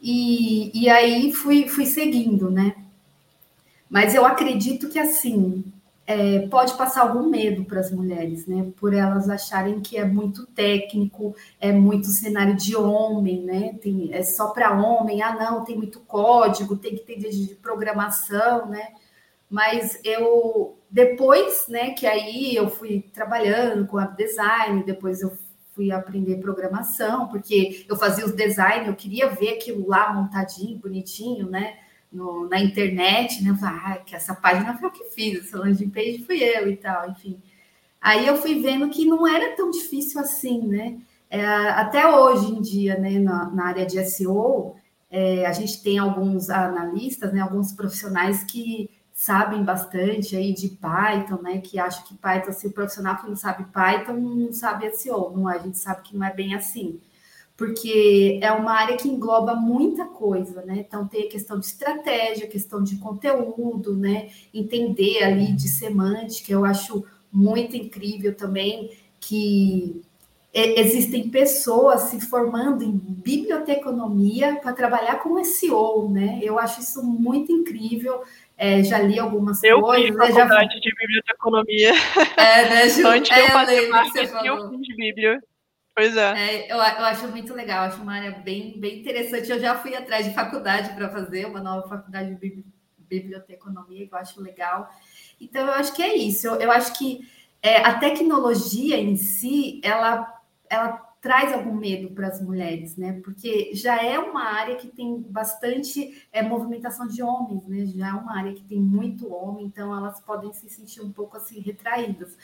[0.00, 2.74] E, e aí fui, fui seguindo, né.
[3.90, 5.62] Mas eu acredito que, assim,
[6.06, 8.72] é, pode passar algum medo para as mulheres, né?
[8.78, 13.74] Por elas acharem que é muito técnico, é muito cenário de homem, né?
[13.82, 18.66] Tem, é só para homem, ah, não, tem muito código, tem que ter de programação,
[18.66, 18.88] né?
[19.48, 25.32] Mas eu, depois, né, que aí eu fui trabalhando com web design, depois eu
[25.74, 31.48] fui aprender programação, porque eu fazia os design, eu queria ver aquilo lá montadinho, bonitinho,
[31.48, 31.76] né?
[32.16, 33.50] no, na internet, né?
[33.50, 36.76] Eu ah, que essa página foi eu que fiz, essa landing page fui eu e
[36.76, 37.40] tal, enfim.
[38.00, 40.98] Aí eu fui vendo que não era tão difícil assim, né?
[41.28, 44.76] É, até hoje em dia, né, na, na área de SEO,
[45.10, 51.40] é, a gente tem alguns analistas, né, alguns profissionais que sabem bastante aí de Python,
[51.42, 55.32] né, que acham que Python, se o profissional que não sabe Python não sabe SEO,
[55.34, 55.56] não é?
[55.56, 57.00] A gente sabe que não é bem assim
[57.56, 60.84] porque é uma área que engloba muita coisa, né?
[60.86, 64.28] Então tem a questão de estratégia, questão de conteúdo, né?
[64.52, 67.02] Entender ali de semântica, eu acho
[67.32, 70.02] muito incrível também que
[70.52, 76.38] existem pessoas se formando em biblioteconomia para trabalhar com SEO, né?
[76.42, 78.22] Eu acho isso muito incrível.
[78.56, 80.08] É, já li algumas eu coisas.
[80.08, 80.80] Eu fiz faculdade já...
[80.80, 81.92] de biblioteconomia.
[82.36, 83.06] É, né, Ju?
[83.08, 85.40] Antes de eu é, fazer marketing, eu fiz bíblia.
[85.94, 86.32] Pois é.
[86.32, 89.50] é eu, eu, acho muito legal, acho uma área bem, bem interessante.
[89.50, 92.64] Eu já fui atrás de faculdade para fazer uma nova faculdade de
[92.98, 94.90] biblioteconomia, que eu acho legal.
[95.40, 96.46] Então, eu acho que é isso.
[96.46, 97.26] Eu, eu acho que
[97.62, 100.26] é, a tecnologia em si, ela,
[100.68, 103.20] ela traz algum medo para as mulheres, né?
[103.24, 107.84] Porque já é uma área que tem bastante é, movimentação de homens, né?
[107.86, 111.36] Já é uma área que tem muito homem, então elas podem se sentir um pouco
[111.36, 112.36] assim retraídas.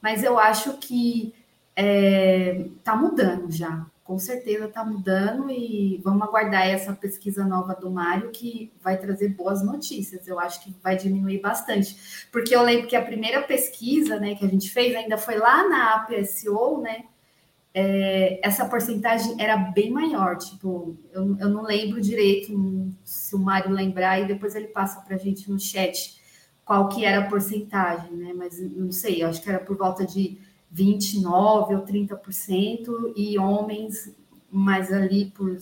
[0.00, 1.34] Mas eu acho que
[1.76, 7.74] está é, tá mudando já, com certeza está mudando e vamos aguardar essa pesquisa nova
[7.74, 10.26] do Mário que vai trazer boas notícias.
[10.26, 14.46] Eu acho que vai diminuir bastante, porque eu lembro que a primeira pesquisa, né, que
[14.46, 17.04] a gente fez ainda foi lá na APSO, né?
[17.72, 22.52] É, essa porcentagem era bem maior, tipo, eu, eu não lembro direito,
[23.04, 26.18] se o Mário lembrar, e depois ele passa para a gente no chat
[26.64, 28.32] qual que era a porcentagem, né?
[28.32, 30.38] Mas não sei, eu acho que era por volta de
[30.72, 34.14] 29% ou 30%, e homens
[34.50, 35.56] mais ali por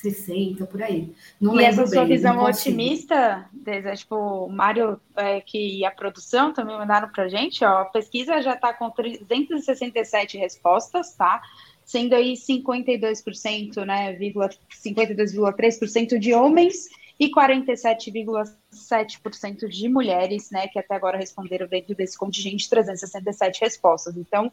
[0.00, 1.12] 60, por aí.
[1.40, 5.90] Não e essa sua bem, visão otimista, Deza, tipo, o Mário, é, que e a
[5.90, 11.40] produção também mandaram para gente, ó, a pesquisa já está com 367 respostas, tá?
[11.84, 21.18] Sendo aí 52%, né, 52,3% de homens e 47,7% de mulheres, né, que até agora
[21.18, 24.16] responderam dentro desse contingente 367 respostas.
[24.16, 24.50] Então,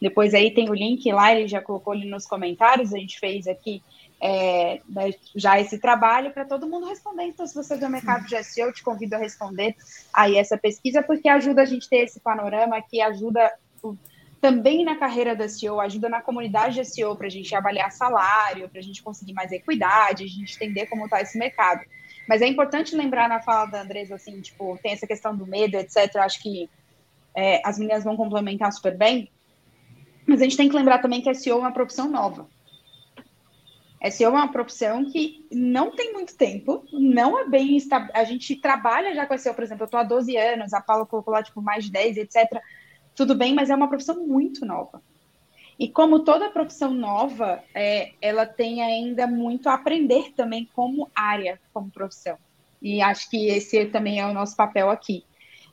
[0.00, 3.46] depois aí tem o link lá, ele já colocou ali nos comentários, a gente fez
[3.46, 3.80] aqui
[4.20, 7.24] é, né, já esse trabalho para todo mundo responder.
[7.24, 9.76] Então, se você é do mercado de SEO, eu te convido a responder
[10.12, 13.52] aí essa pesquisa, porque ajuda a gente ter esse panorama que ajuda
[14.40, 18.68] também na carreira da SEO, ajuda na comunidade de SEO para a gente avaliar salário,
[18.68, 21.82] para a gente conseguir mais equidade, a gente entender como está esse mercado.
[22.28, 25.76] Mas é importante lembrar na fala da Andresa, assim, tipo, tem essa questão do medo,
[25.76, 26.16] etc.
[26.16, 26.68] Acho que
[27.34, 29.30] é, as meninas vão complementar super bem.
[30.26, 32.46] Mas a gente tem que lembrar também que SEO é uma profissão nova.
[34.10, 37.76] SEO é uma profissão que não tem muito tempo, não é bem
[38.14, 41.04] A gente trabalha já com SEO, por exemplo, eu estou há 12 anos, a Paula
[41.04, 42.60] colocou lá tipo mais de 10, etc.
[43.14, 45.02] Tudo bem, mas é uma profissão muito nova.
[45.78, 51.60] E como toda profissão nova, é, ela tem ainda muito a aprender também como área,
[51.72, 52.36] como profissão.
[52.82, 55.24] E acho que esse também é o nosso papel aqui.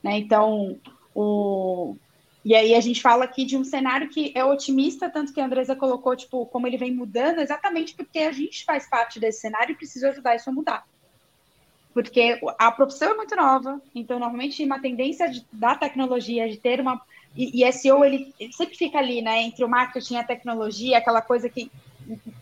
[0.02, 0.18] Né?
[0.18, 0.78] Então,
[1.14, 1.96] o,
[2.46, 5.44] e aí a gente fala aqui de um cenário que é otimista, tanto que a
[5.44, 9.72] Andresa colocou, tipo, como ele vem mudando, exatamente porque a gente faz parte desse cenário
[9.72, 10.86] e precisa ajudar isso a mudar.
[11.92, 16.80] Porque a profissão é muito nova, então normalmente uma tendência de, da tecnologia de ter
[16.80, 17.02] uma
[17.36, 20.98] e, e SEO ele, ele sempre fica ali, né, entre o marketing e a tecnologia,
[20.98, 21.68] aquela coisa que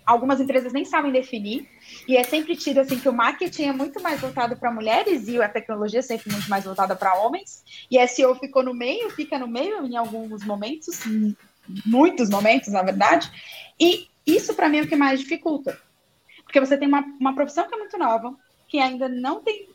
[0.04, 1.68] algumas empresas nem sabem definir,
[2.06, 5.40] e é sempre tido assim que o marketing é muito mais voltado para mulheres e
[5.40, 9.38] a tecnologia é sempre muito mais voltada para homens, e SEO ficou no meio, fica
[9.38, 11.00] no meio em alguns momentos,
[11.86, 13.30] muitos momentos, na verdade,
[13.78, 15.78] e isso para mim é o que mais dificulta.
[16.42, 18.34] Porque você tem uma, uma profissão que é muito nova,
[18.68, 19.68] que ainda não tem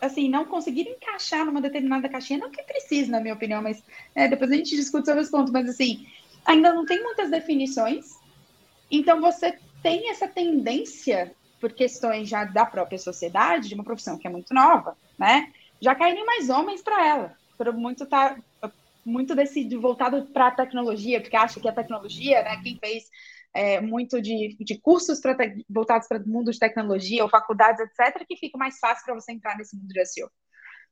[0.00, 3.82] assim, não conseguir encaixar numa determinada caixinha, não que precise, na minha opinião, mas
[4.14, 6.06] é, depois a gente discute sobre os pontos, mas assim,
[6.44, 8.18] ainda não tem muitas definições,
[8.90, 14.26] então, você tem essa tendência, por questões já da própria sociedade, de uma profissão que
[14.26, 15.52] é muito nova, né?
[15.80, 18.36] Já caírem mais homens para ela, por muito tá
[19.04, 23.04] muito desse voltado para a tecnologia, porque acha que a tecnologia, né, quem fez
[23.52, 25.36] é, muito de, de cursos pra,
[25.68, 29.32] voltados para o mundo de tecnologia ou faculdades, etc., que fica mais fácil para você
[29.32, 30.28] entrar nesse mundo de SEO.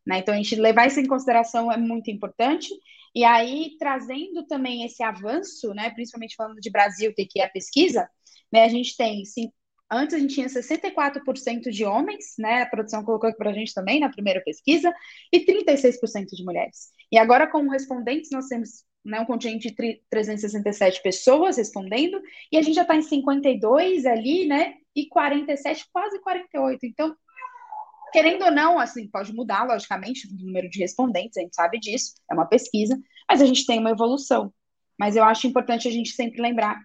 [0.06, 0.18] Né?
[0.18, 2.68] Então, a gente levar isso em consideração é muito importante.
[3.14, 8.08] E aí, trazendo também esse avanço, né, principalmente falando de Brasil, que é a pesquisa,
[8.52, 9.50] né, a gente tem, sim,
[9.90, 13.74] antes a gente tinha 64% de homens, né, a produção colocou aqui para a gente
[13.74, 14.92] também na primeira pesquisa,
[15.32, 16.90] e 36% de mulheres.
[17.10, 22.20] E agora, como respondentes, nós temos né, um contingente de 367 pessoas respondendo,
[22.50, 26.86] e a gente já está em 52 ali, né, e 47, quase 48.
[26.86, 27.14] Então,
[28.12, 32.14] Querendo ou não, assim, pode mudar, logicamente, o número de respondentes, a gente sabe disso,
[32.30, 32.98] é uma pesquisa,
[33.28, 34.52] mas a gente tem uma evolução.
[34.98, 36.78] Mas eu acho importante a gente sempre lembrar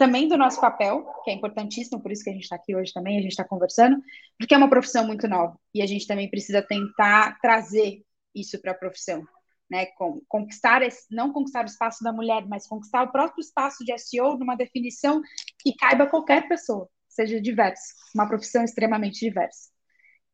[0.00, 2.90] também do nosso papel, que é importantíssimo, por isso que a gente está aqui hoje
[2.90, 4.02] também, a gente está conversando,
[4.38, 8.02] porque é uma profissão muito nova e a gente também precisa tentar trazer
[8.34, 9.22] isso para a profissão,
[9.70, 9.86] né?
[10.26, 14.38] Conquistar, esse, não conquistar o espaço da mulher, mas conquistar o próprio espaço de SEO
[14.38, 15.20] numa definição
[15.58, 19.68] que caiba a qualquer pessoa, seja diversa, uma profissão extremamente diversa.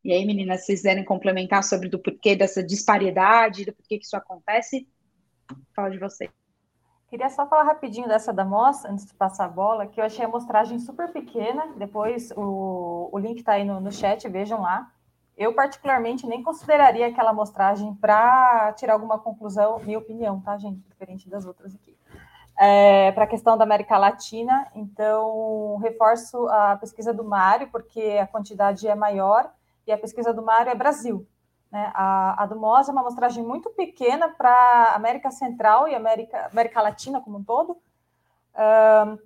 [0.07, 4.17] E aí, meninas, se quiserem complementar sobre do porquê dessa disparidade, do porquê que isso
[4.17, 4.89] acontece,
[5.75, 6.31] fala de vocês.
[7.09, 10.25] Queria só falar rapidinho dessa da mostra, antes de passar a bola, que eu achei
[10.25, 11.75] a mostragem super pequena.
[11.77, 14.89] Depois o, o link está aí no, no chat, vejam lá.
[15.37, 20.79] Eu, particularmente, nem consideraria aquela mostragem para tirar alguma conclusão, minha opinião, tá, gente?
[20.89, 21.99] Diferente das outras aqui.
[22.57, 28.27] É, para a questão da América Latina, então, reforço a pesquisa do Mário, porque a
[28.29, 29.51] quantidade é maior
[29.87, 31.27] e a pesquisa do Mário é Brasil.
[31.71, 31.93] Né?
[31.95, 36.83] A, a do MOS é uma amostragem muito pequena para América Central e América, América
[36.83, 37.77] Latina como um todo.
[38.57, 39.19] Um,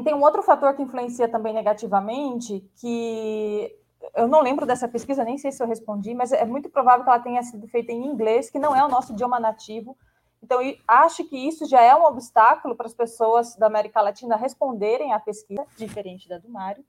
[0.00, 3.76] e tem um outro fator que influencia também negativamente, que
[4.14, 7.10] eu não lembro dessa pesquisa, nem sei se eu respondi, mas é muito provável que
[7.10, 9.96] ela tenha sido feita em inglês, que não é o nosso idioma nativo.
[10.42, 15.12] Então, acho que isso já é um obstáculo para as pessoas da América Latina responderem
[15.12, 16.84] à pesquisa, diferente da do Mário.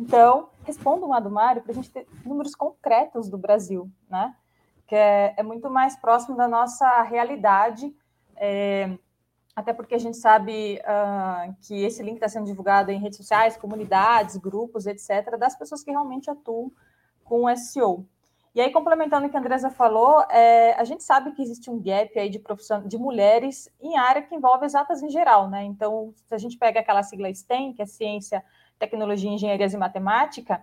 [0.00, 4.34] Então, respondam a do Mário para a gente ter números concretos do Brasil, né?
[4.86, 7.94] Que é, é muito mais próximo da nossa realidade,
[8.34, 8.96] é,
[9.54, 13.58] até porque a gente sabe uh, que esse link está sendo divulgado em redes sociais,
[13.58, 16.72] comunidades, grupos, etc., das pessoas que realmente atuam
[17.22, 18.06] com SEO.
[18.54, 21.78] E aí, complementando o que a Andresa falou, é, a gente sabe que existe um
[21.78, 25.62] gap aí de profissão de mulheres em área que envolve exatas em geral, né?
[25.62, 28.42] Então, se a gente pega aquela sigla STEM, que é ciência,
[28.80, 30.60] tecnologia, engenharias e matemática,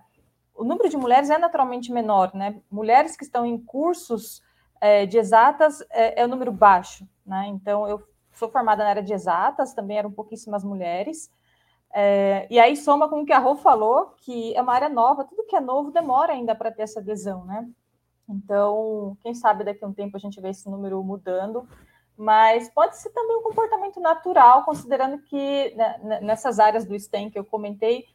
[0.54, 2.60] o número de mulheres é naturalmente menor, né?
[2.70, 4.42] Mulheres que estão em cursos
[4.80, 7.46] é, de exatas é, é o número baixo, né?
[7.46, 8.02] Então, eu
[8.34, 11.30] sou formada na área de exatas, também eram pouquíssimas mulheres,
[11.94, 15.24] é, e aí soma com o que a Rô falou, que é uma área nova,
[15.24, 17.66] tudo que é novo demora ainda para ter essa adesão, né?
[18.28, 21.66] Então, quem sabe daqui a um tempo a gente vê esse número mudando,
[22.18, 27.38] mas pode ser também um comportamento natural, considerando que né, nessas áreas do STEM que
[27.38, 28.06] eu comentei,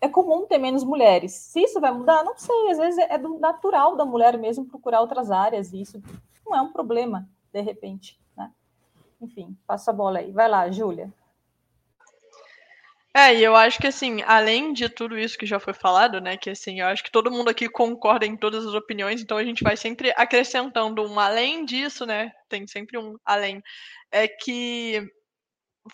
[0.00, 1.32] é comum ter menos mulheres.
[1.32, 5.02] Se isso vai mudar, não sei, às vezes é do natural da mulher mesmo procurar
[5.02, 6.02] outras áreas, e isso
[6.44, 8.50] não é um problema, de repente, né?
[9.20, 10.32] Enfim, passa a bola aí.
[10.32, 11.12] Vai lá, Júlia.
[13.14, 16.36] É, e eu acho que assim, além de tudo isso que já foi falado, né,
[16.38, 19.44] que assim, eu acho que todo mundo aqui concorda em todas as opiniões, então a
[19.44, 22.32] gente vai sempre acrescentando um além disso, né?
[22.48, 23.62] Tem sempre um além.
[24.10, 25.02] É que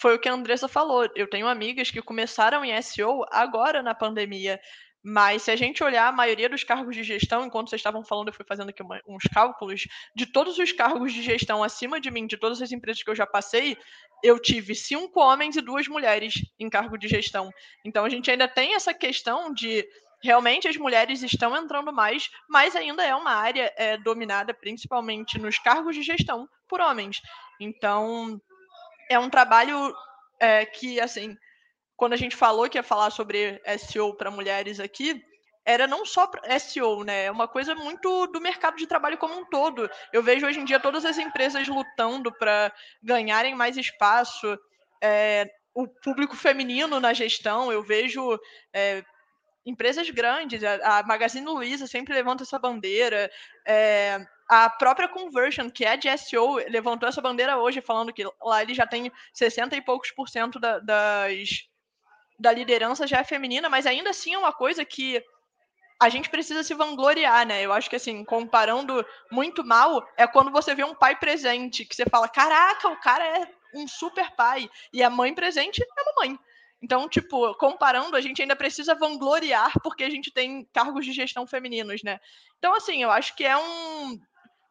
[0.00, 1.09] foi o que a Andressa falou.
[1.16, 4.61] Eu tenho amigas que começaram em SEO agora na pandemia.
[5.02, 8.28] Mas se a gente olhar a maioria dos cargos de gestão, enquanto vocês estavam falando,
[8.28, 12.11] eu fui fazendo aqui uma, uns cálculos, de todos os cargos de gestão acima de
[12.11, 13.76] mim, de todas as empresas que eu já passei,
[14.22, 17.50] eu tive cinco homens e duas mulheres em cargo de gestão.
[17.84, 19.87] Então a gente ainda tem essa questão de
[20.20, 25.58] realmente as mulheres estão entrando mais, mas ainda é uma área é, dominada principalmente nos
[25.58, 27.20] cargos de gestão por homens.
[27.61, 28.40] Então
[29.08, 29.94] é um trabalho
[30.40, 31.37] é, que assim
[31.98, 35.20] quando a gente falou que ia falar sobre SEO para mulheres aqui,
[35.64, 36.30] era não só
[36.61, 37.24] SEO, né?
[37.24, 39.90] É uma coisa muito do mercado de trabalho como um todo.
[40.12, 44.56] Eu vejo hoje em dia todas as empresas lutando para ganharem mais espaço.
[45.02, 48.38] É, o público feminino na gestão, eu vejo
[48.72, 49.02] é,
[49.66, 53.28] empresas grandes, a, a, Magazine Luiza sempre levanta essa bandeira.
[53.66, 58.62] É, a própria Conversion, que é de SEO, levantou essa bandeira hoje, falando que lá
[58.62, 61.68] ele já tem 60 e poucos por cento da, das
[62.38, 65.22] da liderança já é feminina, mas ainda assim é uma coisa que
[66.01, 67.62] a gente precisa se vangloriar, né?
[67.62, 71.94] Eu acho que assim, comparando muito mal, é quando você vê um pai presente, que
[71.94, 76.12] você fala: "Caraca, o cara é um super pai" e a mãe presente é uma
[76.22, 76.38] mãe.
[76.81, 81.44] Então, tipo, comparando, a gente ainda precisa vangloriar porque a gente tem cargos de gestão
[81.46, 82.20] femininos, né?
[82.59, 84.16] Então, assim, eu acho que é um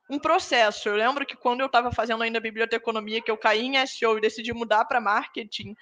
[0.10, 0.88] um processo.
[0.90, 4.22] Eu lembro que quando eu estava fazendo ainda biblioteconomia, que eu caí em SEO e
[4.22, 5.76] decidi mudar para marketing,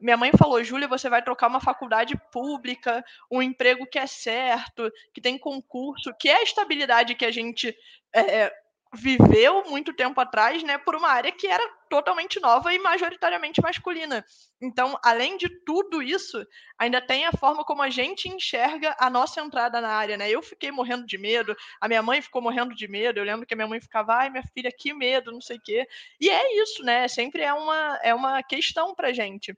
[0.00, 4.90] minha mãe falou, Júlia, você vai trocar uma faculdade pública, um emprego que é certo,
[5.14, 7.74] que tem concurso, que é a estabilidade que a gente
[8.14, 8.52] é,
[8.94, 14.24] viveu muito tempo atrás, né, por uma área que era totalmente nova e majoritariamente masculina.
[14.60, 16.44] Então, além de tudo isso,
[16.78, 20.28] ainda tem a forma como a gente enxerga a nossa entrada na área, né?
[20.30, 23.18] Eu fiquei morrendo de medo, a minha mãe ficou morrendo de medo.
[23.20, 25.62] Eu lembro que a minha mãe ficava, ai, minha filha, que medo, não sei o
[25.62, 25.86] quê.
[26.20, 27.06] E é isso, né?
[27.06, 29.56] Sempre é uma é uma questão pra gente.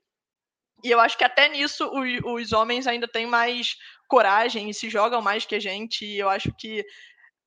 [0.83, 1.89] E eu acho que até nisso
[2.25, 3.75] os, homens ainda têm mais
[4.07, 6.05] coragem e se jogam mais que a gente.
[6.05, 6.85] E eu acho que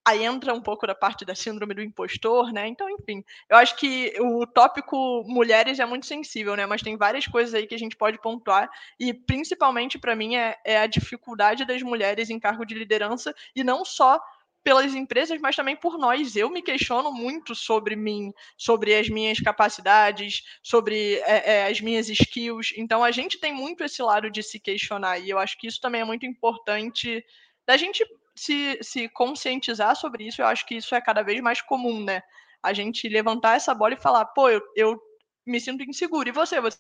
[0.05, 2.67] aí entra um pouco da parte da síndrome do impostor, né?
[2.67, 6.67] Então, enfim, eu acho que o tópico mulheres é muito sensível, né?
[6.67, 8.69] Mas tem várias coisas aí que a gente pode pontuar
[8.99, 13.63] e principalmente para mim é, é, a dificuldade das mulheres em cargo de liderança e
[13.63, 14.21] não só
[14.63, 16.37] pelas empresas, mas também por nós.
[16.37, 22.09] Eu me questiono muito sobre mim, sobre as minhas capacidades, sobre é, é, as minhas
[22.09, 22.73] skills.
[22.77, 25.81] Então, a gente tem muito esse lado de se questionar, e eu acho que isso
[25.81, 27.25] também é muito importante
[27.67, 30.41] da gente se, se conscientizar sobre isso.
[30.41, 32.23] Eu acho que isso é cada vez mais comum, né?
[32.63, 35.01] A gente levantar essa bola e falar, pô, eu, eu
[35.47, 36.29] me sinto inseguro.
[36.29, 36.61] E você?
[36.61, 36.79] Você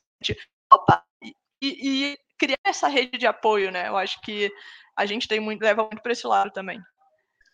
[0.73, 1.33] opa, e,
[2.13, 3.89] e criar essa rede de apoio, né?
[3.89, 4.51] Eu acho que
[4.97, 6.81] a gente tem muito, leva muito para esse lado também.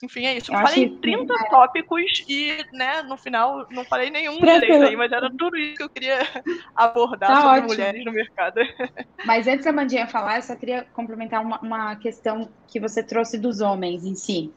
[0.02, 0.52] Enfim, é isso.
[0.52, 1.50] Eu, eu falei 30 que...
[1.50, 4.60] tópicos e, né, no final não falei nenhum Tranquilo.
[4.60, 6.18] direito aí, mas era tudo isso que eu queria
[6.74, 7.68] abordar tá sobre ótimo.
[7.68, 8.60] mulheres no mercado.
[9.26, 13.36] Mas antes da Mandinha falar, eu só queria complementar uma, uma questão que você trouxe
[13.38, 14.54] dos homens em si.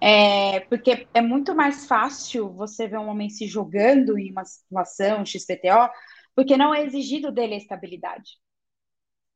[0.00, 5.24] É, porque é muito mais fácil você ver um homem se jogando em uma situação
[5.24, 5.88] XPTO,
[6.34, 8.32] porque não é exigido dele a estabilidade.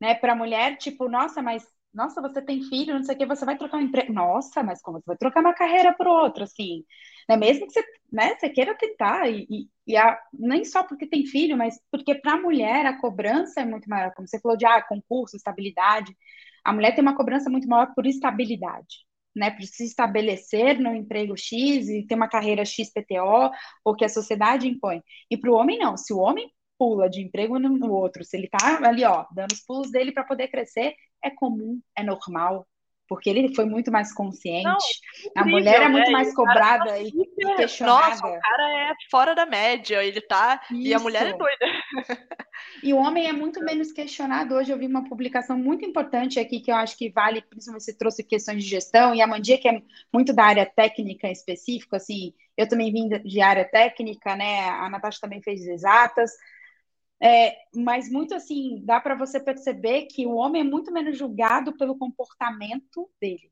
[0.01, 0.15] Né?
[0.15, 3.45] Para a mulher, tipo, nossa, mas nossa, você tem filho, não sei o que, você
[3.45, 4.13] vai trocar um emprego.
[4.13, 6.85] Nossa, mas como você vai trocar uma carreira por outra, assim?
[7.29, 7.37] Né?
[7.39, 7.83] Mesmo que você,
[8.13, 12.15] né, você queira tentar, e, e, e a, nem só porque tem filho, mas porque
[12.15, 14.13] para a mulher a cobrança é muito maior.
[14.15, 16.15] Como você falou de ah, concurso, estabilidade.
[16.65, 19.07] A mulher tem uma cobrança muito maior por estabilidade.
[19.35, 23.51] Né, por se estabelecer no emprego X e ter uma carreira XPTO,
[23.85, 25.03] ou que a sociedade impõe.
[25.31, 25.95] E para o homem, não.
[25.97, 29.61] Se o homem pula de emprego no outro, se ele está ali, ó, dando os
[29.61, 30.95] pulos dele para poder crescer,
[31.27, 32.67] é comum, é normal.
[33.09, 34.65] porque ele foi muito mais consciente.
[34.65, 36.13] Não, incrível, a mulher é muito né?
[36.13, 37.57] mais cobrada tá e, super...
[37.57, 38.09] questionada.
[38.09, 40.61] Nossa, o cara é fora da média, ele tá.
[40.71, 40.81] Isso.
[40.81, 41.67] E a mulher é doida.
[42.83, 44.55] E o homem é muito menos questionado.
[44.55, 47.99] Hoje eu vi uma publicação muito importante aqui que eu acho que vale, principalmente se
[47.99, 52.33] trouxe questões de gestão, e a Mandia, que é muito da área técnica específica, assim,
[52.57, 54.69] eu também vim de área técnica, né?
[54.71, 56.31] A Natasha também fez exatas.
[57.23, 61.77] É, mas muito assim, dá para você perceber que o homem é muito menos julgado
[61.77, 63.51] pelo comportamento dele.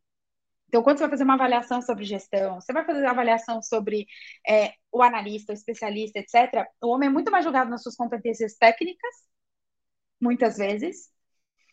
[0.69, 4.07] Então, quando você vai fazer uma avaliação sobre gestão, você vai fazer uma avaliação sobre
[4.47, 8.55] é, o analista, o especialista, etc., o homem é muito mais julgado nas suas competências
[8.57, 9.15] técnicas,
[10.21, 11.11] muitas vezes,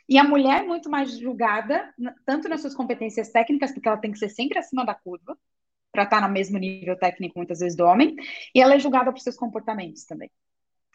[0.08, 1.94] e a mulher é muito mais julgada,
[2.26, 5.38] tanto nas suas competências técnicas, porque ela tem que ser sempre acima da curva,
[5.92, 8.16] para estar no mesmo nível técnico, muitas vezes, do homem,
[8.54, 10.30] e ela é julgada por seus comportamentos também,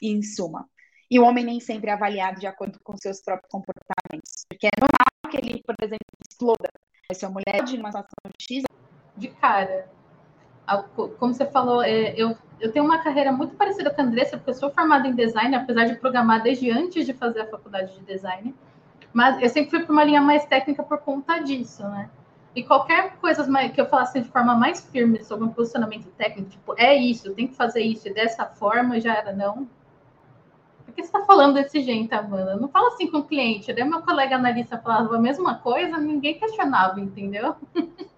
[0.03, 0.69] em suma.
[1.11, 4.45] E o homem nem sempre é avaliado de acordo com seus próprios comportamentos.
[4.49, 6.69] Porque é normal que ele, por exemplo, exploda.
[7.13, 8.65] Se a mulher de uma situação X.
[9.17, 9.89] De cara.
[11.19, 14.51] Como você falou, é, eu, eu tenho uma carreira muito parecida com a Andressa, porque
[14.51, 18.05] eu sou formada em design, apesar de programar desde antes de fazer a faculdade de
[18.05, 18.53] design.
[19.13, 22.11] Mas eu sempre fui para uma linha mais técnica por conta disso, né?
[22.57, 26.75] E qualquer coisa que eu falasse de forma mais firme sobre um posicionamento técnico, tipo,
[26.79, 29.69] é isso, tem que fazer isso, e dessa forma já era, não,
[30.97, 32.57] que você está falando desse jeito, Amanda?
[32.57, 33.73] Não fala assim com o cliente.
[33.73, 37.55] Daí meu colega analista falava a mesma coisa, ninguém questionava, entendeu?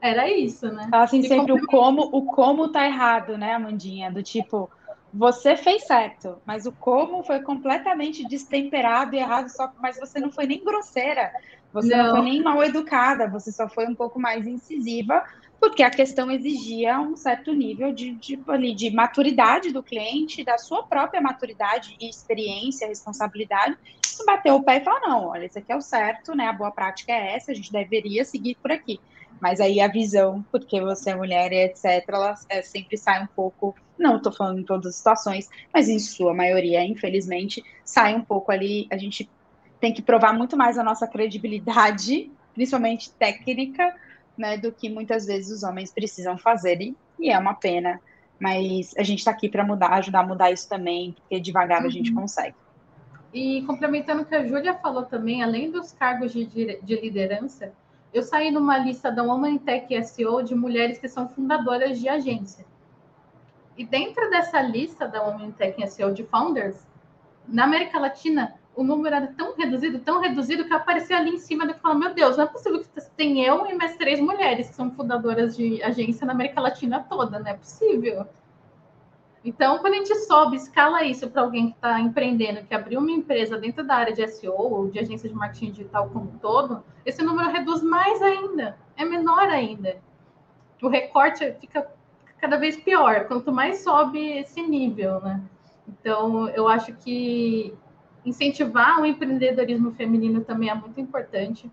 [0.00, 0.86] Era isso, né?
[0.88, 4.12] Fala assim, sempre o como, o como tá errado, né, Amandinha?
[4.12, 4.70] Do tipo,
[5.12, 10.30] você fez certo, mas o como foi completamente destemperado e errado, só mas você não
[10.30, 11.32] foi nem grosseira,
[11.72, 15.24] você não, não foi nem mal educada, você só foi um pouco mais incisiva
[15.60, 18.36] porque a questão exigia um certo nível de, de,
[18.74, 23.76] de, maturidade do cliente, da sua própria maturidade e experiência, responsabilidade,
[24.24, 26.46] bater o pé e falar, não, olha, isso aqui é o certo, né?
[26.46, 29.00] A boa prática é essa, a gente deveria seguir por aqui.
[29.40, 33.26] Mas aí a visão, porque você é mulher e etc., ela é, sempre sai um
[33.26, 38.24] pouco, não estou falando em todas as situações, mas em sua maioria, infelizmente, sai um
[38.24, 39.28] pouco ali, a gente
[39.80, 43.94] tem que provar muito mais a nossa credibilidade, principalmente técnica,
[44.38, 48.00] né, do que muitas vezes os homens precisam fazer, e, e é uma pena,
[48.38, 51.88] mas a gente está aqui para mudar, ajudar a mudar isso também, porque devagar uhum.
[51.88, 52.20] a gente uhum.
[52.20, 52.54] consegue.
[53.34, 57.72] E complementando o que a Júlia falou também, além dos cargos de, de liderança,
[58.14, 62.64] eu saí numa lista da Woman Tech SEO de mulheres que são fundadoras de agência.
[63.76, 66.76] E dentro dessa lista da Woman Tech SEO de founders,
[67.46, 71.64] na América Latina, o número era tão reduzido, tão reduzido, que aparecia ali em cima
[71.64, 74.76] e falava, meu Deus, não é possível que tem eu e mais três mulheres que
[74.76, 78.24] são fundadoras de agência na América Latina toda, não é possível.
[79.44, 83.10] Então, quando a gente sobe, escala isso para alguém que está empreendendo, que abriu uma
[83.10, 86.84] empresa dentro da área de SEO ou de agência de marketing digital como um todo,
[87.04, 89.96] esse número reduz mais ainda, é menor ainda.
[90.80, 91.84] O recorte fica
[92.40, 95.42] cada vez pior, quanto mais sobe esse nível, né?
[95.88, 97.76] Então, eu acho que
[98.24, 101.70] incentivar o empreendedorismo feminino também é muito importante.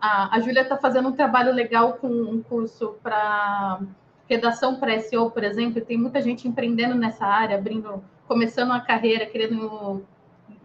[0.00, 3.80] A, a Júlia está fazendo um trabalho legal com um curso para
[4.28, 9.24] redação para SEO, por exemplo, tem muita gente empreendendo nessa área, abrindo, começando uma carreira,
[9.24, 10.04] querendo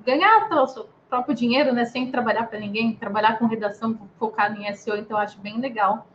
[0.04, 4.74] ganhar o seu próprio dinheiro, né, sem trabalhar para ninguém, trabalhar com redação focada em
[4.74, 6.08] SEO, então eu acho bem legal.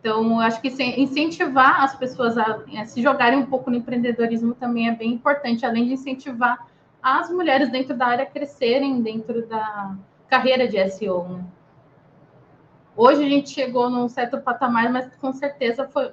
[0.00, 4.88] Então, acho que incentivar as pessoas a, a se jogarem um pouco no empreendedorismo também
[4.88, 6.66] é bem importante, além de incentivar
[7.02, 9.96] as mulheres dentro da área crescerem dentro da
[10.28, 11.28] carreira de SEO.
[11.28, 11.44] Né?
[12.96, 16.12] Hoje a gente chegou num certo patamar, mas com certeza foi,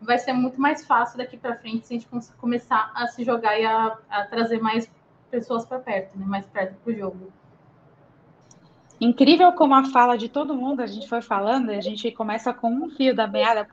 [0.00, 2.08] vai ser muito mais fácil daqui para frente se a gente
[2.38, 4.90] começar a se jogar e a, a trazer mais
[5.30, 6.24] pessoas para perto, né?
[6.26, 7.32] mais perto para o jogo.
[9.00, 12.70] Incrível como a fala de todo mundo, a gente foi falando, a gente começa com
[12.70, 13.68] um fio da meada,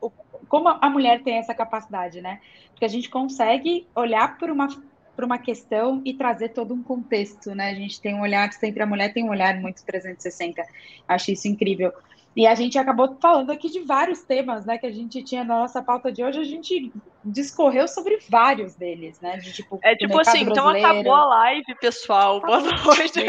[0.50, 2.42] como a mulher tem essa capacidade, né?
[2.72, 4.68] Porque a gente consegue olhar por uma
[5.16, 7.70] para uma questão e trazer todo um contexto, né?
[7.70, 10.64] A gente tem um olhar, sempre a mulher tem um olhar muito 360.
[11.08, 11.92] Acho isso incrível.
[12.36, 15.60] E a gente acabou falando aqui de vários temas, né, que a gente tinha na
[15.60, 16.92] nossa pauta de hoje, a gente
[17.24, 19.38] discorreu sobre vários deles, né?
[19.38, 20.52] De, tipo, é tipo assim, brasileiro.
[20.52, 22.42] então acabou a live, pessoal.
[22.42, 23.24] Boa noite.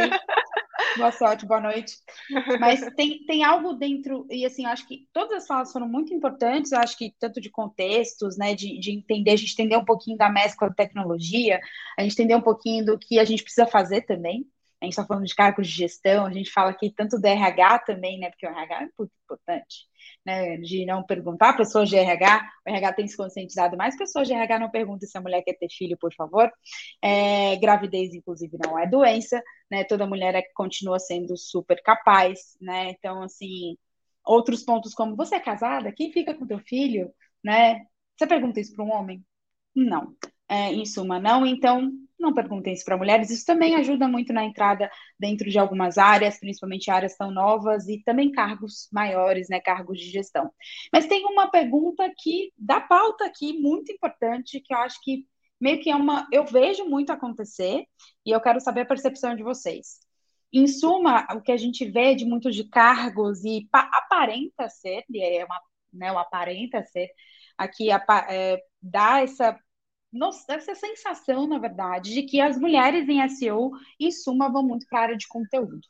[0.96, 1.96] Boa sorte, boa noite.
[2.60, 6.72] Mas tem, tem algo dentro, e assim, acho que todas as falas foram muito importantes,
[6.72, 10.28] acho que tanto de contextos, né, de, de entender, a gente entender um pouquinho da
[10.28, 11.60] mescla da tecnologia,
[11.98, 14.46] a gente entender um pouquinho do que a gente precisa fazer também,
[14.84, 17.80] a gente está falando de cargos de gestão, a gente fala aqui tanto do RH
[17.80, 18.30] também, né?
[18.30, 19.86] Porque o RH é muito importante,
[20.24, 20.56] né?
[20.58, 24.58] De não perguntar pessoas de RH, o RH tem se conscientizado mais, pessoas de RH
[24.58, 26.50] não perguntam se a mulher quer ter filho, por favor.
[27.02, 29.84] É, gravidez, inclusive, não é doença, né?
[29.84, 32.90] Toda mulher é, continua sendo super capaz, né?
[32.90, 33.76] Então, assim,
[34.24, 37.12] outros pontos como você é casada, quem fica com teu filho,
[37.42, 37.84] né?
[38.16, 39.24] Você pergunta isso para um homem?
[39.74, 40.14] Não.
[40.48, 41.46] É, em suma, não.
[41.46, 41.90] Então,
[42.24, 43.30] não perguntem isso para mulheres.
[43.30, 48.02] Isso também ajuda muito na entrada dentro de algumas áreas, principalmente áreas tão novas e
[48.02, 50.50] também cargos maiores, né, cargos de gestão.
[50.92, 55.26] Mas tem uma pergunta aqui da pauta aqui muito importante que eu acho que
[55.60, 57.84] meio que é uma, eu vejo muito acontecer
[58.26, 60.00] e eu quero saber a percepção de vocês.
[60.52, 65.20] Em suma, o que a gente vê de muitos de cargos e aparenta ser, e
[65.20, 65.60] é uma,
[65.92, 67.08] né, aparenta ser,
[67.58, 69.58] aqui é, dá essa
[70.48, 75.00] essa sensação, na verdade, de que as mulheres em SEO, em suma, vão muito para
[75.00, 75.80] a área de conteúdo.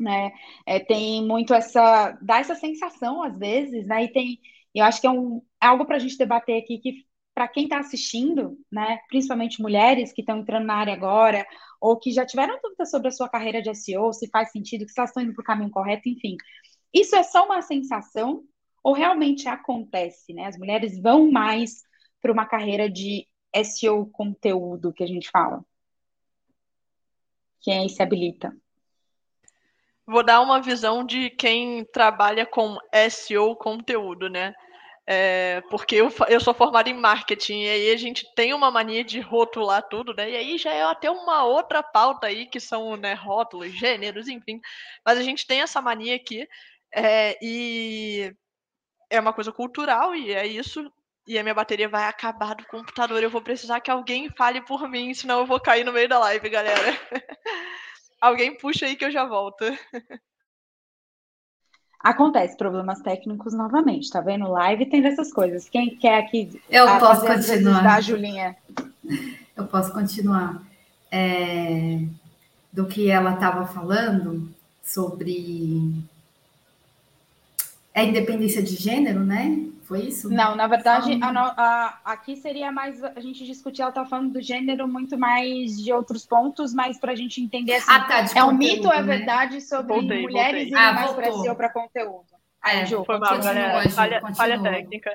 [0.00, 0.32] Né?
[0.66, 2.12] É, tem muito essa.
[2.22, 4.04] dá essa sensação, às vezes, né?
[4.04, 4.40] E tem.
[4.74, 7.64] Eu acho que é, um, é algo para a gente debater aqui que, para quem
[7.64, 11.46] está assistindo, né, principalmente mulheres que estão entrando na área agora,
[11.80, 14.92] ou que já tiveram dúvidas sobre a sua carreira de SEO, se faz sentido, que
[14.96, 16.36] elas estão indo para o caminho correto, enfim.
[16.92, 18.44] Isso é só uma sensação
[18.82, 20.46] ou realmente acontece, né?
[20.46, 21.82] As mulheres vão mais
[22.22, 23.26] para uma carreira de
[23.64, 25.64] SEO conteúdo que a gente fala?
[27.60, 28.56] Quem se habilita?
[30.06, 32.78] Vou dar uma visão de quem trabalha com
[33.10, 34.54] SEO conteúdo, né?
[35.04, 39.02] É, porque eu, eu sou formada em marketing e aí a gente tem uma mania
[39.02, 40.30] de rotular tudo, né?
[40.30, 44.60] E aí já é até uma outra pauta aí que são né, rótulos, gêneros, enfim.
[45.04, 46.48] Mas a gente tem essa mania aqui
[46.94, 48.32] é, e
[49.10, 50.90] é uma coisa cultural e é isso
[51.26, 53.22] e a minha bateria vai acabar do computador.
[53.22, 56.18] Eu vou precisar que alguém fale por mim, senão eu vou cair no meio da
[56.18, 56.98] live, galera.
[58.20, 59.64] alguém puxa aí que eu já volto.
[62.00, 64.50] Acontece problemas técnicos novamente, tá vendo?
[64.50, 65.68] Live tem dessas coisas.
[65.68, 67.82] Quem quer aqui eu posso continuar.
[67.82, 68.56] da Julinha?
[69.56, 70.60] Eu posso continuar.
[71.10, 72.00] É,
[72.72, 74.48] do que ela estava falando
[74.82, 75.92] sobre
[77.94, 79.68] a independência de gênero, né?
[79.92, 80.30] Foi isso?
[80.30, 84.40] Não, na verdade, a, a, aqui seria mais a gente discutir, ela está falando do
[84.40, 88.22] gênero muito mais de outros pontos, mas para a gente entender assim, ah, tá, é
[88.22, 89.18] conteúdo, um mito, é né?
[89.18, 90.78] verdade, sobre voltei, mulheres voltei.
[90.78, 92.24] ah, mais para SEO para conteúdo.
[92.62, 93.90] Aí, é, Ju, foi mal, galera.
[93.90, 95.10] Falha, falha técnica.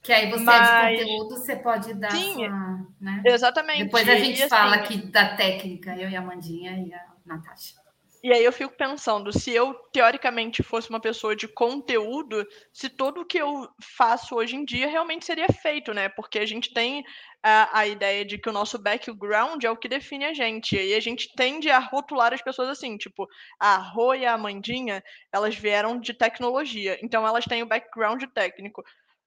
[0.00, 0.68] Que aí você Mas...
[0.68, 3.22] é de conteúdo, você pode dar Sim, sua, né?
[3.24, 3.84] Exatamente.
[3.84, 7.04] Depois a gente e, fala assim, aqui da técnica, eu e a Mandinha e a
[7.26, 7.79] Natasha.
[8.22, 13.24] E aí eu fico pensando, se eu teoricamente fosse uma pessoa de conteúdo, se tudo
[13.24, 13.66] que eu
[13.96, 16.06] faço hoje em dia realmente seria feito, né?
[16.10, 17.02] Porque a gente tem
[17.42, 20.76] a, a ideia de que o nosso background é o que define a gente.
[20.76, 23.26] E a gente tende a rotular as pessoas assim, tipo,
[23.58, 25.02] a Rô e a Amandinha,
[25.32, 28.82] elas vieram de tecnologia, então elas têm o background técnico.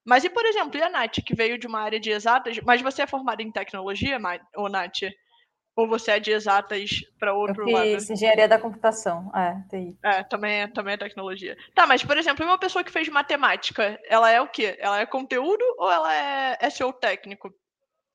[0.05, 2.81] Mas e, por exemplo, e a Nath, que veio de uma área de exatas, mas
[2.81, 4.19] você é formada em tecnologia,
[4.55, 5.01] ou Nath?
[5.75, 8.13] Ou você é de exatas para outro eu fiz lado?
[8.13, 9.97] engenharia da computação, é, TI.
[10.03, 11.57] É, também é, também é tecnologia.
[11.73, 14.77] Tá, mas, por exemplo, uma pessoa que fez matemática, ela é o quê?
[14.79, 17.51] Ela é conteúdo ou ela é SEO técnico?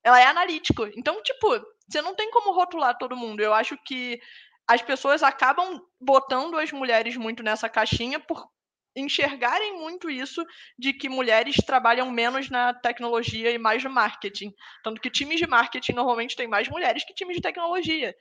[0.05, 0.87] Ela é analítico.
[0.97, 1.49] Então, tipo,
[1.89, 3.41] você não tem como rotular todo mundo.
[3.41, 4.21] Eu acho que
[4.69, 8.47] as pessoas acabam botando as mulheres muito nessa caixinha por
[8.99, 10.45] enxergarem muito isso
[10.79, 14.53] de que mulheres trabalham menos na tecnologia e mais no marketing.
[14.83, 18.15] Tanto que times de marketing normalmente têm mais mulheres que times de tecnologia.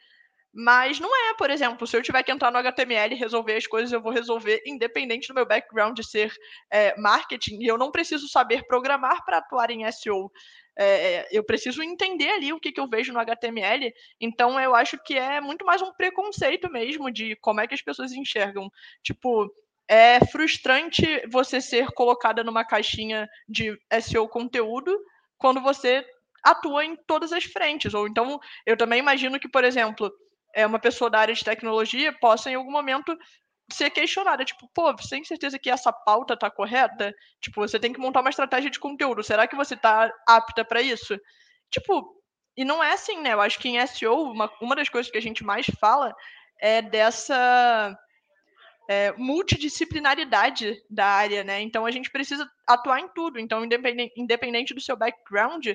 [0.59, 3.67] Mas não é, por exemplo, se eu tiver que entrar no HTML e resolver as
[3.67, 6.33] coisas, eu vou resolver independente do meu background de ser
[6.71, 10.31] é, marketing, e eu não preciso saber programar para atuar em SEO.
[10.75, 14.97] É, eu preciso entender ali o que, que eu vejo no HTML, então eu acho
[15.03, 18.67] que é muito mais um preconceito mesmo de como é que as pessoas enxergam.
[19.03, 19.51] Tipo,
[19.87, 24.97] é frustrante você ser colocada numa caixinha de SEO conteúdo
[25.37, 26.05] quando você
[26.43, 27.93] atua em todas as frentes.
[27.93, 30.11] Ou então, eu também imagino que, por exemplo,
[30.53, 33.17] é uma pessoa da área de tecnologia possa em algum momento
[33.71, 37.13] ser questionada, tipo, pô, você tem certeza que essa pauta está correta?
[37.41, 39.23] Tipo, você tem que montar uma estratégia de conteúdo.
[39.23, 41.19] Será que você está apta para isso?
[41.69, 42.15] Tipo,
[42.55, 43.33] e não é assim, né?
[43.33, 46.15] Eu acho que em SEO, uma, uma das coisas que a gente mais fala
[46.61, 47.95] é dessa
[48.87, 51.61] é, multidisciplinaridade da área, né?
[51.61, 53.39] Então a gente precisa atuar em tudo.
[53.39, 55.67] Então, independente, independente do seu background,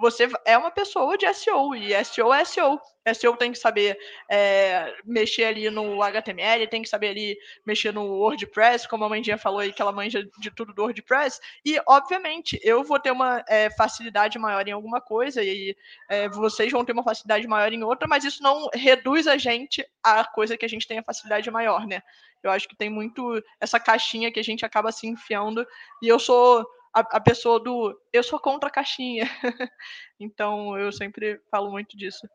[0.00, 2.80] você é uma pessoa de SEO, e SEO é SEO.
[3.14, 3.98] SEO tem que saber
[4.30, 9.36] é, mexer ali no HTML, tem que saber ali mexer no WordPress, como a Mandinha
[9.36, 11.38] falou aí, que ela manja de tudo do WordPress.
[11.64, 15.76] E, obviamente, eu vou ter uma é, facilidade maior em alguma coisa, e
[16.08, 19.86] é, vocês vão ter uma facilidade maior em outra, mas isso não reduz a gente
[20.02, 22.02] a coisa que a gente tem a facilidade maior, né?
[22.42, 25.66] Eu acho que tem muito essa caixinha que a gente acaba se enfiando,
[26.02, 29.28] e eu sou a, a pessoa do eu sou contra a caixinha.
[30.18, 32.28] então eu sempre falo muito disso.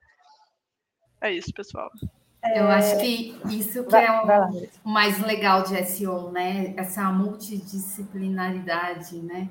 [1.21, 1.91] É isso, pessoal.
[2.53, 4.25] Eu acho que isso que é o,
[4.83, 6.73] o, mais legal de SEO, né?
[6.77, 9.49] Essa multidisciplinaridade, né?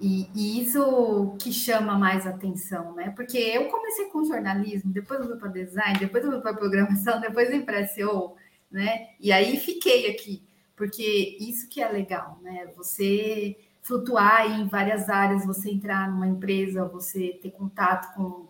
[0.00, 3.12] E, e, isso que chama mais atenção, né?
[3.16, 7.18] Porque eu comecei com jornalismo, depois eu fui para design, depois eu fui para programação,
[7.20, 8.36] depois eu fui para SEO,
[8.70, 9.08] né?
[9.18, 10.42] E aí fiquei aqui,
[10.76, 12.68] porque isso que é legal, né?
[12.76, 18.48] Você flutuar em várias áreas, você entrar numa empresa, você ter contato com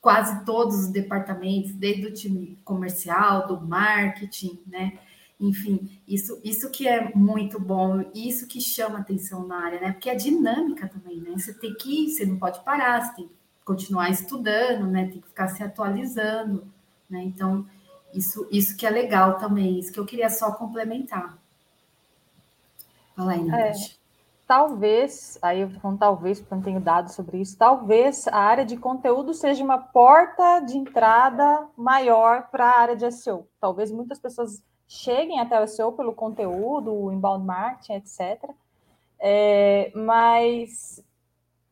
[0.00, 4.98] quase todos os departamentos, desde o time comercial, do marketing, né?
[5.38, 9.92] Enfim, isso, isso que é muito bom, isso que chama atenção na área, né?
[9.92, 11.32] Porque é dinâmica também, né?
[11.36, 13.34] Você tem que, você não pode parar, você tem que
[13.64, 15.08] continuar estudando, né?
[15.08, 16.66] Tem que ficar se atualizando,
[17.10, 17.22] né?
[17.24, 17.66] Então,
[18.14, 21.36] isso, isso que é legal também, isso que eu queria só complementar.
[23.14, 23.60] Fala aí, Nath.
[23.60, 24.05] É
[24.46, 28.76] talvez, aí eu falando talvez, porque não tenho dados sobre isso, talvez a área de
[28.76, 33.48] conteúdo seja uma porta de entrada maior para a área de SEO.
[33.60, 38.48] Talvez muitas pessoas cheguem até o SEO pelo conteúdo, o inbound marketing, etc.
[39.18, 41.02] É, mas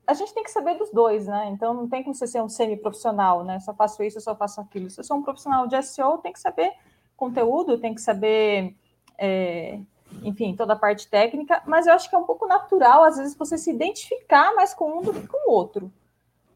[0.06, 1.48] a gente tem que saber dos dois, né?
[1.50, 3.60] Então não tem como você ser um semi-profissional, né?
[3.60, 4.90] Só faço isso, só faço aquilo.
[4.90, 6.72] Se eu sou um profissional de SEO, tem que saber
[7.16, 8.76] conteúdo, tem que saber
[9.16, 9.80] é,
[10.22, 13.36] enfim, toda a parte técnica, mas eu acho que é um pouco natural, às vezes,
[13.36, 15.92] você se identificar mais com um do que com o outro.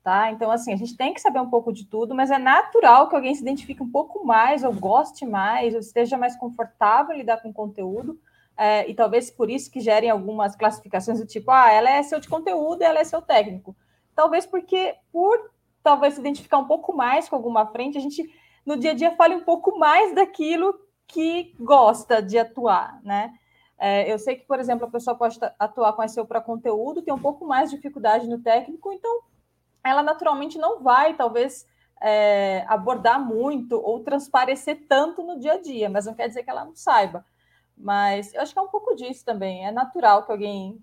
[0.03, 0.31] Tá?
[0.31, 3.17] Então, assim, a gente tem que saber um pouco de tudo, mas é natural que
[3.17, 7.43] alguém se identifique um pouco mais, ou goste mais, ou esteja mais confortável em lidar
[7.43, 8.19] com o conteúdo,
[8.57, 12.19] é, e talvez por isso que gerem algumas classificações do tipo, ah, ela é seu
[12.19, 13.77] de conteúdo ela é seu técnico.
[14.15, 15.51] Talvez porque, por
[15.81, 18.29] talvez se identificar um pouco mais com alguma frente, a gente,
[18.67, 20.75] no dia a dia, fale um pouco mais daquilo
[21.07, 23.33] que gosta de atuar, né?
[23.79, 27.15] É, eu sei que, por exemplo, a pessoa pode atuar com SEO para conteúdo, tem
[27.15, 29.23] um pouco mais de dificuldade no técnico, então
[29.85, 31.65] ela naturalmente não vai, talvez,
[32.01, 36.51] é, abordar muito ou transparecer tanto no dia a dia, mas não quer dizer que
[36.51, 37.25] ela não saiba.
[37.77, 39.65] Mas eu acho que é um pouco disso também.
[39.65, 40.83] É natural que alguém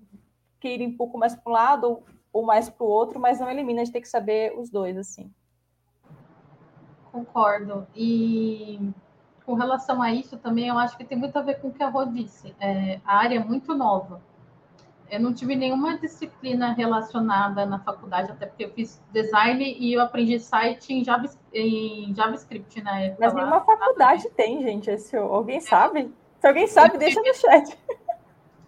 [0.59, 3.39] queira ir um pouco mais para um lado ou, ou mais para o outro, mas
[3.39, 5.29] não elimina de ter que saber os dois, assim.
[7.11, 7.85] Concordo.
[7.93, 8.79] E
[9.45, 11.83] com relação a isso também, eu acho que tem muito a ver com o que
[11.83, 12.55] a Rô disse.
[12.59, 14.21] É, a área é muito nova.
[15.09, 20.01] Eu não tive nenhuma disciplina relacionada na faculdade, até porque eu fiz design e eu
[20.01, 23.25] aprendi site em, Java, em JavaScript na época.
[23.25, 24.89] Mas nenhuma faculdade tem, gente.
[24.89, 26.11] Esse, alguém sabe?
[26.39, 27.77] Se alguém sabe, deixa no chat.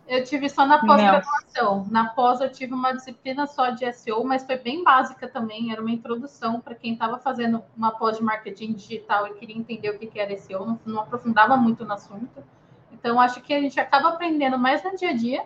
[0.07, 1.85] Eu tive só na pós-graduação.
[1.91, 5.71] Na pós eu tive uma disciplina só de SEO, mas foi bem básica também.
[5.71, 9.89] Era uma introdução para quem estava fazendo uma pós de marketing digital e queria entender
[9.89, 10.65] o que, era SEO.
[10.65, 12.43] Não, não aprofundava muito no assunto.
[12.91, 15.45] Então, acho que a gente acaba aprendendo mais no dia a dia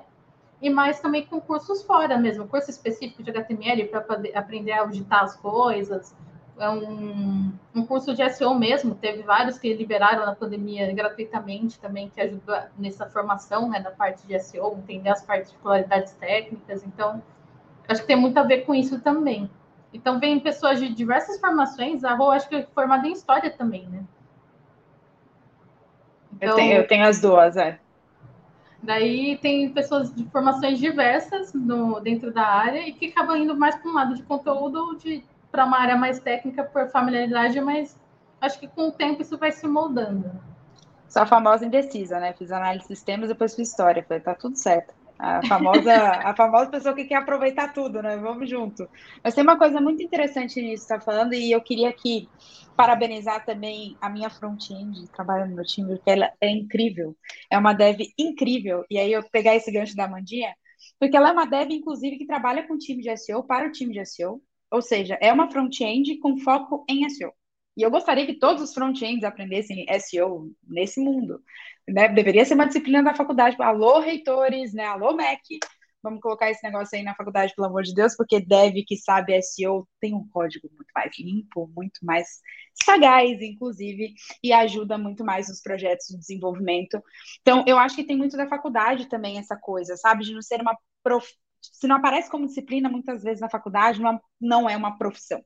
[0.61, 4.05] e mais também com cursos fora mesmo, curso específico de HTML para
[4.35, 6.15] aprender a auditar as coisas,
[6.63, 12.09] é um, um curso de SEO mesmo, teve vários que liberaram na pandemia gratuitamente também,
[12.09, 17.21] que ajudou nessa formação, né, da parte de SEO, entender as particularidades técnicas, então,
[17.87, 19.49] acho que tem muito a ver com isso também.
[19.93, 23.87] Então, vem pessoas de diversas formações, a Rô, acho que é formada em História também,
[23.87, 24.03] né?
[26.33, 27.79] Então, eu, tenho, eu tenho as duas, é.
[28.81, 33.75] Daí tem pessoas de formações diversas no, dentro da área e que acabam indo mais
[33.75, 37.99] para um lado de conteúdo de para uma área mais técnica por familiaridade, mas
[38.39, 40.31] acho que com o tempo isso vai se moldando.
[41.07, 42.33] Sou a famosa indecisa, né?
[42.33, 44.03] Fiz análise de sistemas, depois fiz história.
[44.07, 44.93] Falei, tá tudo certo.
[45.19, 45.93] A famosa,
[46.23, 48.15] a famosa pessoa que quer aproveitar tudo, né?
[48.15, 48.89] Vamos junto.
[49.23, 52.29] Mas tem uma coisa muito interessante nisso que está falando, e eu queria aqui
[52.77, 57.15] parabenizar também a minha front-end trabalhando no time, porque ela é incrível.
[57.49, 58.85] É uma dev incrível.
[58.89, 60.55] E aí eu pegar esse gancho da Mandinha,
[60.97, 63.71] porque ela é uma dev, inclusive, que trabalha com o time de SEO, para o
[63.71, 64.41] time de SEO.
[64.71, 67.33] Ou seja, é uma front-end com foco em SEO.
[67.75, 71.41] E eu gostaria que todos os front-ends aprendessem SEO nesse mundo.
[71.87, 72.07] Né?
[72.09, 73.55] Deveria ser uma disciplina da faculdade.
[73.59, 74.85] Alô, reitores, né?
[74.85, 75.59] Alô, MEC.
[76.03, 79.39] Vamos colocar esse negócio aí na faculdade, pelo amor de Deus, porque deve que sabe
[79.41, 82.27] SEO tem um código muito mais limpo, muito mais
[82.83, 87.01] sagaz, inclusive, e ajuda muito mais nos projetos de desenvolvimento.
[87.41, 90.23] Então, eu acho que tem muito da faculdade também essa coisa, sabe?
[90.23, 90.75] De não ser uma
[91.61, 95.43] se não aparece como disciplina, muitas vezes na faculdade, não, é, não é uma profissão.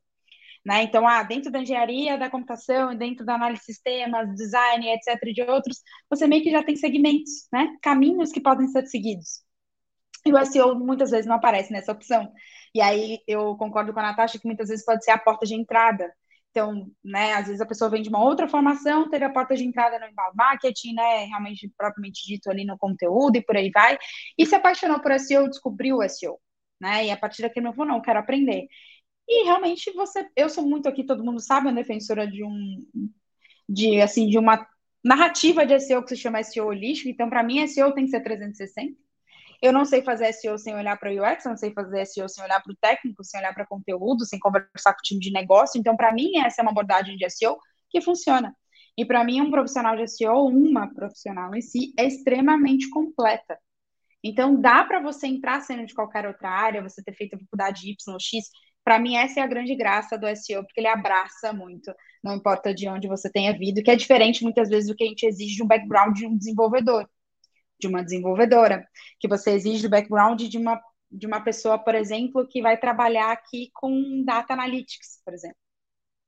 [0.65, 0.83] Né?
[0.83, 5.41] Então, ah, dentro da engenharia, da computação, dentro da análise de sistemas, design, etc., de
[5.43, 7.77] outros, você meio que já tem segmentos, né?
[7.81, 9.45] caminhos que podem ser seguidos.
[10.25, 12.31] E o SEO muitas vezes não aparece nessa opção.
[12.73, 15.53] E aí eu concordo com a Natasha que muitas vezes pode ser a porta de
[15.53, 16.11] entrada.
[16.55, 19.65] Então, né, às vezes a pessoa vem de uma outra formação, teve a porta de
[19.65, 23.97] entrada no inbound marketing, né, realmente propriamente dito ali no conteúdo e por aí vai,
[24.37, 26.39] e se apaixonou por SEO, descobriu o SEO,
[26.79, 28.67] né, e a partir daquele eu falou, não, quero aprender.
[29.27, 32.79] E realmente você, eu sou muito aqui, todo mundo sabe, uma defensora de um,
[33.67, 34.65] de assim, de uma
[35.03, 38.21] narrativa de SEO que se chama SEO holístico, então para mim SEO tem que ser
[38.21, 38.95] 360,
[39.65, 42.29] eu não sei fazer SEO sem olhar para o UX, eu não sei fazer SEO
[42.29, 45.31] sem olhar para o técnico, sem olhar para conteúdo, sem conversar com o time de
[45.31, 45.79] negócio.
[45.79, 47.57] Então, para mim, essa é uma abordagem de SEO
[47.89, 48.55] que funciona.
[48.97, 53.57] E para mim, um profissional de SEO, uma profissional em si, é extremamente completa.
[54.23, 57.89] Então, dá para você entrar sendo de qualquer outra área, você ter feito a faculdade
[57.89, 58.49] Y ou X.
[58.83, 61.93] Para mim, essa é a grande graça do SEO, porque ele abraça muito,
[62.23, 65.07] não importa de onde você tenha vindo, que é diferente muitas vezes do que a
[65.07, 67.07] gente exige de um background de um desenvolvedor
[67.79, 68.87] de uma desenvolvedora,
[69.19, 73.31] que você exige do background de uma, de uma pessoa, por exemplo, que vai trabalhar
[73.31, 75.57] aqui com data analytics, por exemplo.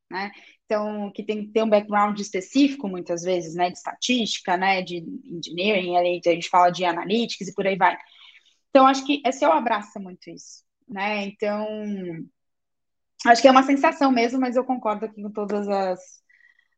[0.09, 0.31] Né?
[0.65, 4.97] Então, que tem que ter um background específico, muitas vezes, né, de estatística, né, de
[5.25, 7.97] engineering, a gente fala de analytics e por aí vai.
[8.69, 11.25] Então, acho que esse o abraça muito isso, né?
[11.25, 11.67] Então,
[13.25, 15.99] acho que é uma sensação mesmo, mas eu concordo aqui com todas as,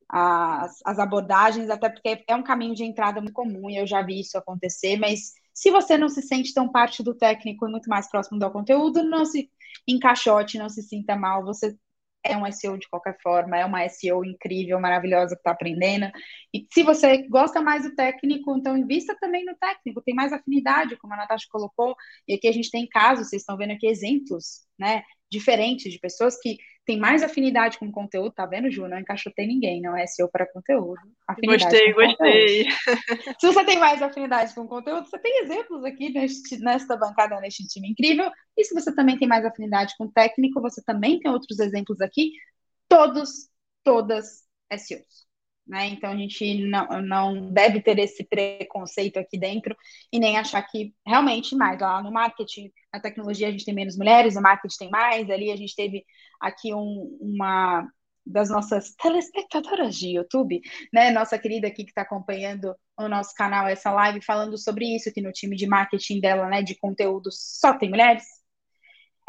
[0.10, 4.02] as, as abordagens, até porque é um caminho de entrada muito comum e eu já
[4.02, 7.90] vi isso acontecer, mas se você não se sente tão parte do técnico e muito
[7.90, 9.50] mais próximo do conteúdo, não se
[9.88, 11.78] encaixote, não se sinta mal, você
[12.24, 16.12] é um SEO de qualquer forma, é uma SEO incrível, maravilhosa que está aprendendo.
[16.54, 20.98] E se você gosta mais do técnico, então invista também no técnico, tem mais afinidade,
[20.98, 21.96] como a Natasha colocou,
[22.28, 26.38] e aqui a gente tem casos, vocês estão vendo aqui exemplos, né, diferentes de pessoas
[26.40, 26.58] que
[26.90, 28.88] têm mais afinidade com o conteúdo, tá vendo, Ju?
[28.88, 31.00] Não encaixotei ninguém, não é SEO para conteúdo.
[31.28, 32.64] Afinidade gostei, gostei.
[32.64, 33.38] Conteúdo.
[33.40, 37.40] Se você tem mais afinidade com o conteúdo, você tem exemplos aqui neste, nesta bancada,
[37.42, 38.32] neste time incrível.
[38.58, 42.02] E se você também tem mais afinidade com o técnico, você também tem outros exemplos
[42.02, 42.32] aqui,
[42.88, 43.52] todos,
[43.84, 45.29] todas SEOs.
[45.70, 45.90] Né?
[45.90, 49.78] Então a gente não, não deve ter esse preconceito aqui dentro
[50.12, 53.96] e nem achar que realmente mais lá no marketing, na tecnologia a gente tem menos
[53.96, 56.04] mulheres, no marketing tem mais, ali a gente teve
[56.42, 57.88] aqui um, uma
[58.26, 60.60] das nossas telespectadoras de YouTube,
[60.92, 61.12] né?
[61.12, 65.22] Nossa querida aqui que está acompanhando o nosso canal, essa live, falando sobre isso, que
[65.22, 68.24] no time de marketing dela, né, de conteúdo, só tem mulheres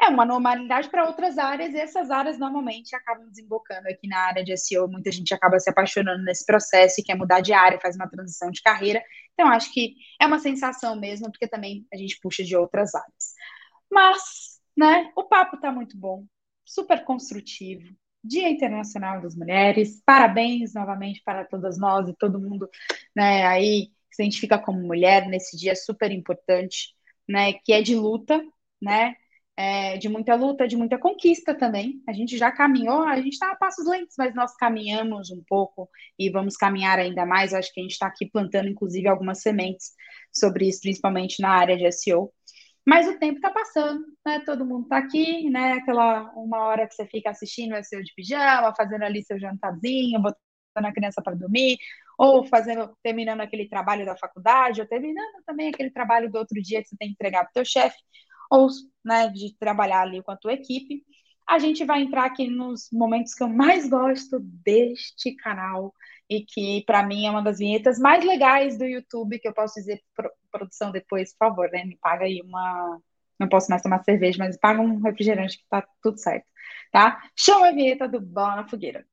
[0.00, 4.42] é uma normalidade para outras áreas, e essas áreas normalmente acabam desembocando aqui na área
[4.42, 4.88] de SEO.
[4.88, 8.50] Muita gente acaba se apaixonando nesse processo e quer mudar de área, faz uma transição
[8.50, 9.02] de carreira.
[9.34, 13.34] Então, acho que é uma sensação mesmo, porque também a gente puxa de outras áreas.
[13.90, 16.24] Mas, né, o papo está muito bom,
[16.64, 17.94] super construtivo.
[18.22, 22.68] Dia Internacional das Mulheres, parabéns novamente para todas nós e todo mundo,
[23.16, 26.94] né, aí que se identifica como mulher nesse dia super importante,
[27.28, 28.42] né, que é de luta,
[28.80, 29.14] né,
[29.60, 32.02] é, de muita luta, de muita conquista também.
[32.08, 35.86] A gente já caminhou, a gente está a passos lentos, mas nós caminhamos um pouco
[36.18, 37.52] e vamos caminhar ainda mais.
[37.52, 39.92] acho que a gente está aqui plantando, inclusive, algumas sementes
[40.32, 42.32] sobre isso, principalmente na área de SEO.
[42.86, 44.40] Mas o tempo está passando, né?
[44.46, 45.74] Todo mundo está aqui, né?
[45.74, 50.22] Aquela uma hora que você fica assistindo o SEO de pijama, fazendo ali seu jantarzinho,
[50.22, 51.76] botando a criança para dormir,
[52.18, 56.80] ou fazendo, terminando aquele trabalho da faculdade, ou terminando também aquele trabalho do outro dia
[56.82, 57.98] que você tem que entregar para o teu chefe
[58.50, 58.68] ou
[59.04, 61.04] né, de trabalhar ali com a tua equipe.
[61.48, 65.94] A gente vai entrar aqui nos momentos que eu mais gosto deste canal
[66.28, 69.74] e que para mim é uma das vinhetas mais legais do YouTube que eu posso
[69.74, 70.00] dizer
[70.50, 71.84] produção depois, por favor, né?
[71.84, 73.00] Me paga aí uma
[73.38, 76.44] não posso mais tomar cerveja, mas paga um refrigerante que tá tudo certo,
[76.92, 77.22] tá?
[77.34, 79.06] Chama a vinheta do Bola na Fogueira.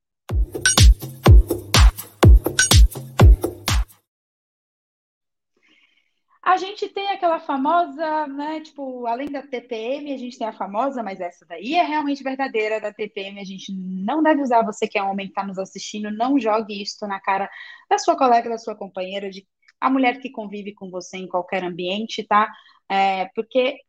[6.47, 8.61] A gente tem aquela famosa, né?
[8.61, 12.79] Tipo, além da TPM, a gente tem a famosa, mas essa daí é realmente verdadeira
[12.79, 13.37] da TPM.
[13.41, 16.81] A gente não deve usar você que é homem que está nos assistindo, não jogue
[16.81, 17.49] isso na cara
[17.89, 19.45] da sua colega, da sua companheira, de
[19.81, 22.49] a mulher que convive com você em qualquer ambiente, tá?
[22.89, 23.79] É, porque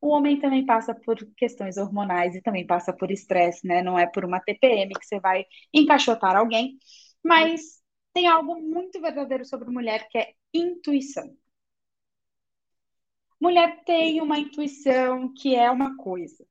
[0.00, 3.82] o homem também passa por questões hormonais e também passa por estresse, né?
[3.82, 5.44] Não é por uma TPM que você vai
[5.74, 6.78] encaixotar alguém,
[7.24, 7.82] mas
[8.14, 11.34] tem algo muito verdadeiro sobre mulher que é intuição.
[13.46, 16.44] Mulher tem uma intuição que é uma coisa.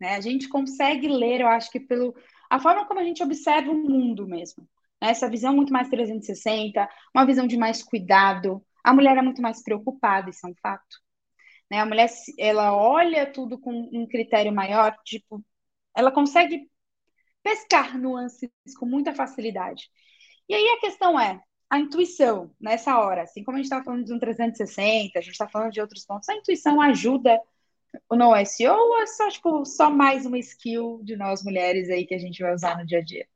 [0.00, 0.16] Né?
[0.16, 2.12] A gente consegue ler, eu acho que pelo
[2.50, 4.68] a forma como a gente observa o mundo mesmo.
[5.00, 5.10] Né?
[5.10, 8.60] Essa visão muito mais 360, uma visão de mais cuidado.
[8.82, 10.96] A mulher é muito mais preocupada, isso é um fato.
[11.70, 11.78] Né?
[11.78, 15.40] A mulher, ela olha tudo com um critério maior, tipo,
[15.96, 16.68] ela consegue
[17.44, 19.88] pescar nuances com muita facilidade.
[20.48, 24.04] E aí a questão é, a intuição nessa hora, assim como a gente está falando
[24.04, 27.40] de um 360, a gente está falando de outros pontos, a intuição ajuda
[28.10, 32.14] no SEO ou é só, tipo, só mais uma skill de nós mulheres aí que
[32.14, 33.26] a gente vai usar no dia a dia?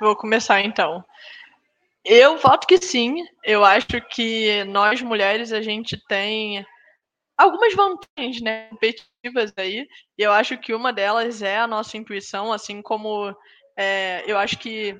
[0.00, 1.04] Vou começar então.
[2.04, 3.26] Eu voto que sim.
[3.44, 6.64] Eu acho que nós mulheres a gente tem
[7.36, 9.86] algumas vantagens né, competitivas aí.
[10.16, 13.34] E eu acho que uma delas é a nossa intuição, assim como
[13.76, 14.98] é, eu acho que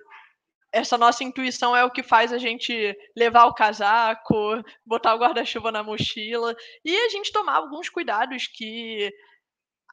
[0.72, 5.72] essa nossa intuição é o que faz a gente levar o casaco, botar o guarda-chuva
[5.72, 6.54] na mochila
[6.84, 9.12] e a gente tomar alguns cuidados que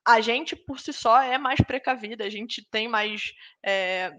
[0.05, 3.33] a gente por si só é mais precavida, a gente tem mais
[3.65, 4.13] é,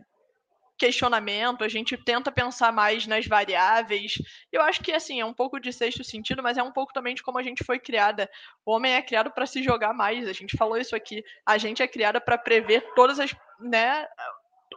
[0.78, 4.14] questionamento, a gente tenta pensar mais nas variáveis.
[4.52, 7.14] Eu acho que assim, é um pouco de sexto sentido, mas é um pouco também
[7.14, 8.30] de como a gente foi criada.
[8.64, 11.22] O homem é criado para se jogar mais, a gente falou isso aqui.
[11.44, 14.06] A gente é criada para prever todas as, né,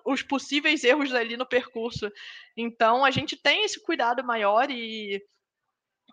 [0.05, 2.11] os possíveis erros ali no percurso.
[2.55, 5.21] Então, a gente tem esse cuidado maior e.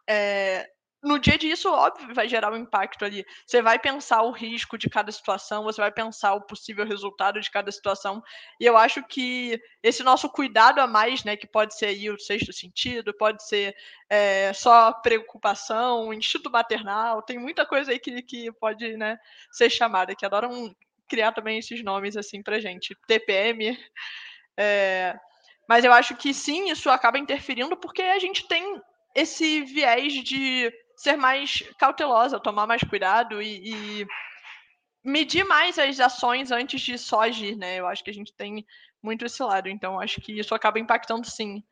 [0.08, 0.68] É,
[1.02, 3.24] no dia disso, óbvio, vai gerar um impacto ali.
[3.46, 7.50] Você vai pensar o risco de cada situação, você vai pensar o possível resultado de
[7.50, 8.20] cada situação.
[8.60, 12.18] E eu acho que esse nosso cuidado a mais, né, que pode ser aí o
[12.18, 13.76] sexto sentido, pode ser
[14.10, 19.18] é, só preocupação, instinto maternal, tem muita coisa aí que, que pode né,
[19.52, 20.74] ser chamada, que adoram
[21.08, 22.96] criar também esses nomes assim pra gente.
[23.06, 23.78] TPM.
[24.56, 25.18] É,
[25.68, 28.80] mas eu acho que sim, isso acaba interferindo porque a gente tem
[29.14, 34.06] esse viés de ser mais cautelosa, tomar mais cuidado e, e
[35.04, 37.76] medir mais as ações antes de só agir, né?
[37.76, 38.66] Eu acho que a gente tem
[39.02, 41.62] muito esse lado, então acho que isso acaba impactando sim.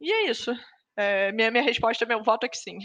[0.00, 0.54] E é isso.
[0.96, 2.78] É, minha, minha resposta, meu voto é que sim.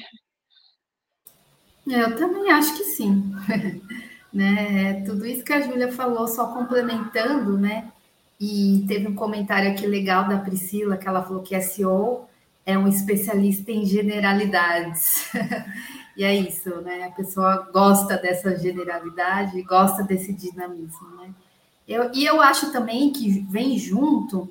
[1.85, 3.31] Eu também acho que sim.
[4.38, 5.01] né?
[5.03, 7.91] Tudo isso que a Júlia falou, só complementando, né?
[8.39, 12.25] E teve um comentário aqui legal da Priscila, que ela falou que SEO
[12.63, 15.27] é um especialista em generalidades.
[16.15, 17.05] e é isso, né?
[17.05, 21.33] A pessoa gosta dessa generalidade, gosta desse dinamismo, né?
[21.88, 24.47] Eu, e eu acho também que vem junto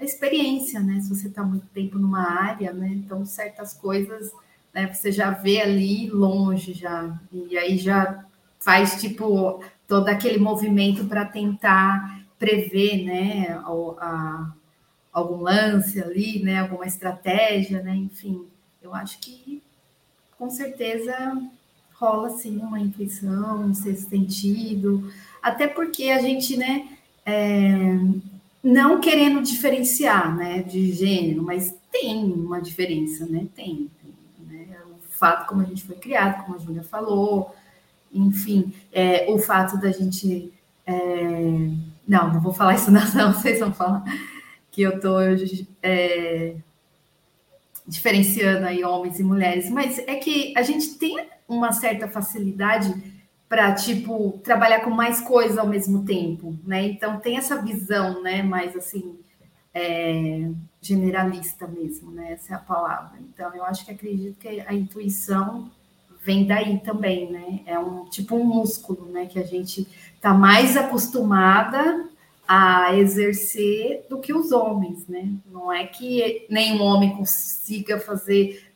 [0.00, 0.98] a experiência, né?
[1.00, 2.88] Se você está muito tempo numa área, né?
[2.88, 4.32] Então, certas coisas
[4.72, 7.18] né, você já vê ali longe já.
[7.30, 8.24] E aí já
[8.66, 14.52] faz tipo todo aquele movimento para tentar prever, né, a, a,
[15.12, 18.44] algum lance ali, né, alguma estratégia, né, enfim,
[18.82, 19.62] eu acho que
[20.36, 21.40] com certeza
[21.94, 26.88] rola sim uma intuição, um sexto sentido, até porque a gente, né,
[27.24, 27.78] é,
[28.64, 33.88] não querendo diferenciar, né, de gênero, mas tem uma diferença, né, tem,
[34.40, 37.54] né, o fato como a gente foi criado, como a Júlia falou,
[38.12, 40.52] enfim, é, o fato da gente.
[40.86, 40.94] É,
[42.06, 44.04] não, não vou falar isso, não, não, vocês vão falar
[44.70, 45.18] que eu estou
[45.82, 46.54] é,
[47.86, 52.94] diferenciando aí homens e mulheres, mas é que a gente tem uma certa facilidade
[53.48, 56.84] para tipo trabalhar com mais coisas ao mesmo tempo, né?
[56.84, 59.18] Então tem essa visão, né, mais assim
[59.72, 60.50] é,
[60.80, 62.32] generalista mesmo, né?
[62.32, 63.18] Essa é a palavra.
[63.20, 65.70] Então eu acho que acredito que a intuição
[66.26, 67.60] vem daí também, né?
[67.64, 69.26] É um tipo um músculo, né?
[69.26, 72.04] Que a gente está mais acostumada
[72.48, 75.30] a exercer do que os homens, né?
[75.46, 78.68] Não é que nenhum homem consiga fazer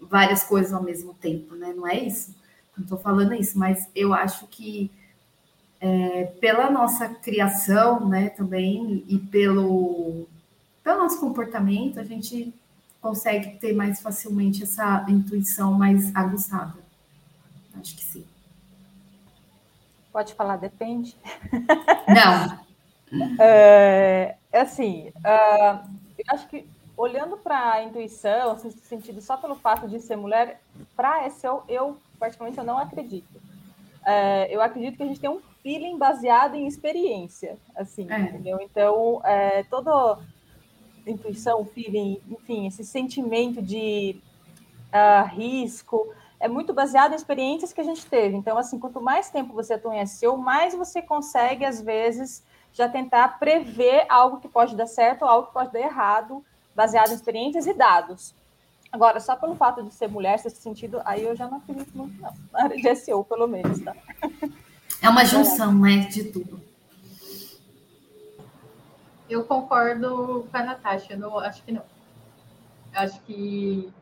[0.00, 1.72] várias coisas ao mesmo tempo, né?
[1.72, 2.34] Não é isso.
[2.76, 4.90] Não estou falando isso, mas eu acho que
[5.80, 10.26] é, pela nossa criação, né, também e pelo
[10.82, 12.52] pelo nosso comportamento, a gente
[13.02, 16.78] consegue ter mais facilmente essa intuição mais aguçada.
[17.78, 18.24] Acho que sim.
[20.12, 21.16] Pode falar, depende.
[22.06, 22.62] Não.
[23.40, 29.56] é, é assim, uh, eu acho que olhando para a intuição, no sentido só pelo
[29.56, 30.60] fato de ser mulher,
[30.94, 33.40] para SEO, eu particularmente eu não acredito.
[34.06, 38.20] É, eu acredito que a gente tem um feeling baseado em experiência, assim, é.
[38.20, 38.58] entendeu?
[38.60, 40.18] Então, é, todo
[41.06, 44.20] intuição, feeling, enfim, esse sentimento de
[44.92, 48.36] uh, risco, é muito baseado em experiências que a gente teve.
[48.36, 52.42] Então, assim, quanto mais tempo você SEO, mais você consegue, às vezes,
[52.72, 56.44] já tentar prever algo que pode dar certo ou algo que pode dar errado,
[56.74, 58.34] baseado em experiências e dados.
[58.90, 62.20] Agora, só pelo fato de ser mulher, nesse sentido, aí eu já não acredito muito,
[62.20, 62.34] não.
[62.52, 63.94] Na área de SEO, pelo menos, tá?
[65.00, 66.60] É uma junção, né, de tudo.
[69.32, 71.82] Eu concordo com a Natasha, não, acho que não.
[72.94, 73.92] Acho que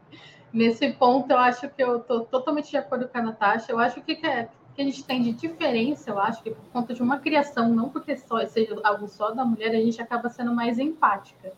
[0.53, 3.71] Nesse ponto, eu acho que eu estou totalmente de acordo com a Natasha.
[3.71, 6.65] Eu acho que, que, é, que a gente tem de diferença, eu acho que por
[6.73, 10.29] conta de uma criação, não porque só, seja algo só da mulher, a gente acaba
[10.29, 11.53] sendo mais empática.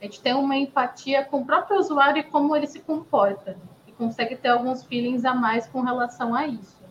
[0.00, 3.56] A gente tem uma empatia com o próprio usuário e como ele se comporta.
[3.86, 6.81] E consegue ter alguns feelings a mais com relação a isso.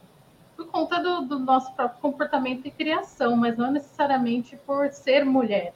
[0.62, 5.74] Por conta do, do nosso próprio comportamento e criação, mas não necessariamente por ser mulher.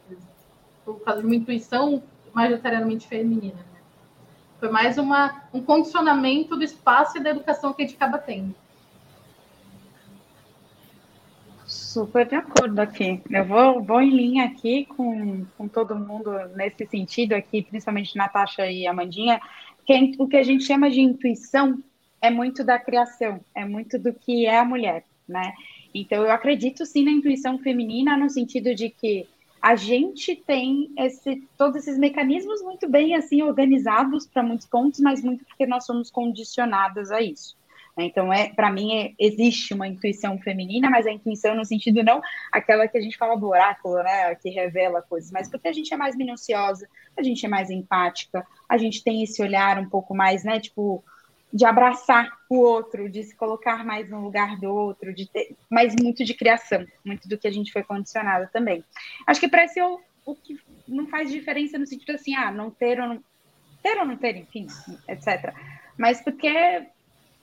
[0.86, 3.56] Por causa de uma intuição majoritariamente feminina.
[3.56, 3.80] Né?
[4.60, 8.54] Foi mais uma, um condicionamento do espaço e da educação que a gente acaba tendo.
[11.66, 13.24] Super de acordo aqui.
[13.32, 18.70] Eu vou, vou em linha aqui com, com todo mundo nesse sentido aqui, principalmente Natasha
[18.70, 19.42] e Amandinha,
[19.84, 21.82] que o que a gente chama de intuição
[22.26, 25.53] é muito da criação, é muito do que é a mulher, né?
[25.93, 29.28] Então eu acredito sim na intuição feminina no sentido de que
[29.61, 35.23] a gente tem esse, todos esses mecanismos muito bem assim organizados para muitos pontos, mas
[35.23, 37.55] muito porque nós somos condicionadas a isso.
[37.97, 38.05] Né?
[38.05, 42.21] Então, é, para mim, é, existe uma intuição feminina, mas a intuição no sentido não
[42.51, 45.93] aquela que a gente fala do oráculo, né, que revela coisas, mas porque a gente
[45.93, 50.13] é mais minuciosa, a gente é mais empática, a gente tem esse olhar um pouco
[50.13, 51.03] mais, né, tipo,
[51.56, 55.95] de abraçar o outro, de se colocar mais no lugar do outro, de ter mais
[55.95, 58.84] muito de criação, muito do que a gente foi condicionado também.
[59.26, 62.99] Acho que parece o, o que não faz diferença no sentido assim, ah, não ter
[62.99, 63.24] ou não
[63.82, 64.68] ter ou não ter, enfim,
[65.08, 65.53] etc.
[65.97, 66.88] Mas porque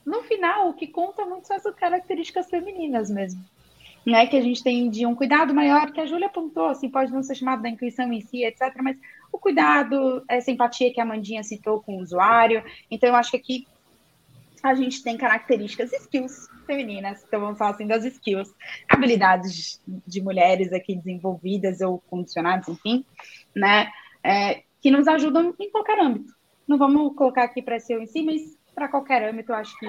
[0.05, 3.43] no final o que conta muito são as características femininas mesmo.
[4.05, 7.13] Né, que a gente tem de um cuidado maior, que a Júlia apontou, assim, pode
[7.13, 8.97] não ser chamado da intuição em si, etc., mas
[9.31, 12.65] o cuidado, essa empatia que a Mandinha citou com o usuário.
[12.91, 13.67] Então, eu acho que aqui
[14.63, 18.55] a gente tem características, skills femininas, então vamos falar assim das skills,
[18.89, 23.05] habilidades de mulheres aqui desenvolvidas ou condicionadas, enfim,
[23.55, 23.91] né,
[24.23, 26.33] é, que nos ajudam em qualquer âmbito.
[26.67, 29.87] Não vamos colocar aqui para ser em si, mas para qualquer âmbito, eu acho que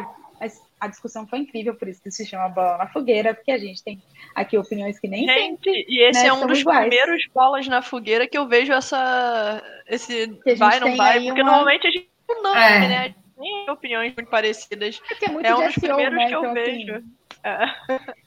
[0.80, 3.82] a discussão foi incrível, por isso que se chama Bola na Fogueira, porque a gente
[3.82, 4.02] tem
[4.36, 5.86] aqui opiniões que nem gente, sempre.
[5.88, 6.80] E esse né, é um dos iguais.
[6.82, 9.64] primeiros bolas na fogueira que eu vejo essa.
[9.88, 11.52] Esse vai, não vai, porque uma...
[11.52, 12.10] normalmente a gente
[12.42, 12.88] não, é.
[12.88, 13.16] né?
[13.38, 15.02] Nem opiniões muito parecidas.
[15.22, 16.28] É, é muito é um dos SEO, primeiros né?
[16.28, 17.04] que eu então, assim, vejo.
[17.44, 18.14] É.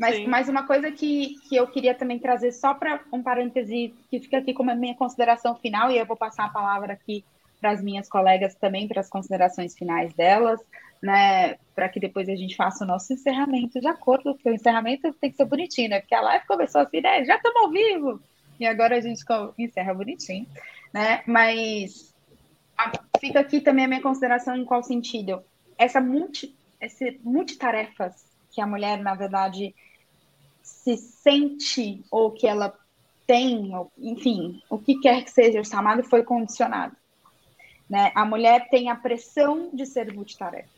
[0.00, 4.18] Mas, mas uma coisa que, que eu queria também trazer só para um parêntese que
[4.18, 7.22] fica aqui como a minha consideração final, e eu vou passar a palavra aqui
[7.60, 10.58] para as minhas colegas também, para as considerações finais delas,
[11.02, 11.58] né?
[11.74, 15.30] Para que depois a gente faça o nosso encerramento de acordo, porque o encerramento tem
[15.30, 16.00] que ser bonitinho, né?
[16.00, 17.22] Porque a live começou assim, né?
[17.26, 18.22] Já estamos ao vivo!
[18.58, 19.22] E agora a gente
[19.58, 20.46] encerra bonitinho,
[20.94, 21.22] né?
[21.26, 22.09] Mas
[23.20, 25.42] fica aqui também a minha consideração em qual sentido?
[25.78, 29.74] Essa multi, esse multitarefas que a mulher, na verdade,
[30.62, 32.76] se sente ou que ela
[33.26, 36.96] tem, ou, enfim, o que quer que seja o chamado, foi condicionado.
[37.88, 38.12] Né?
[38.14, 40.68] A mulher tem a pressão de ser multitarefa.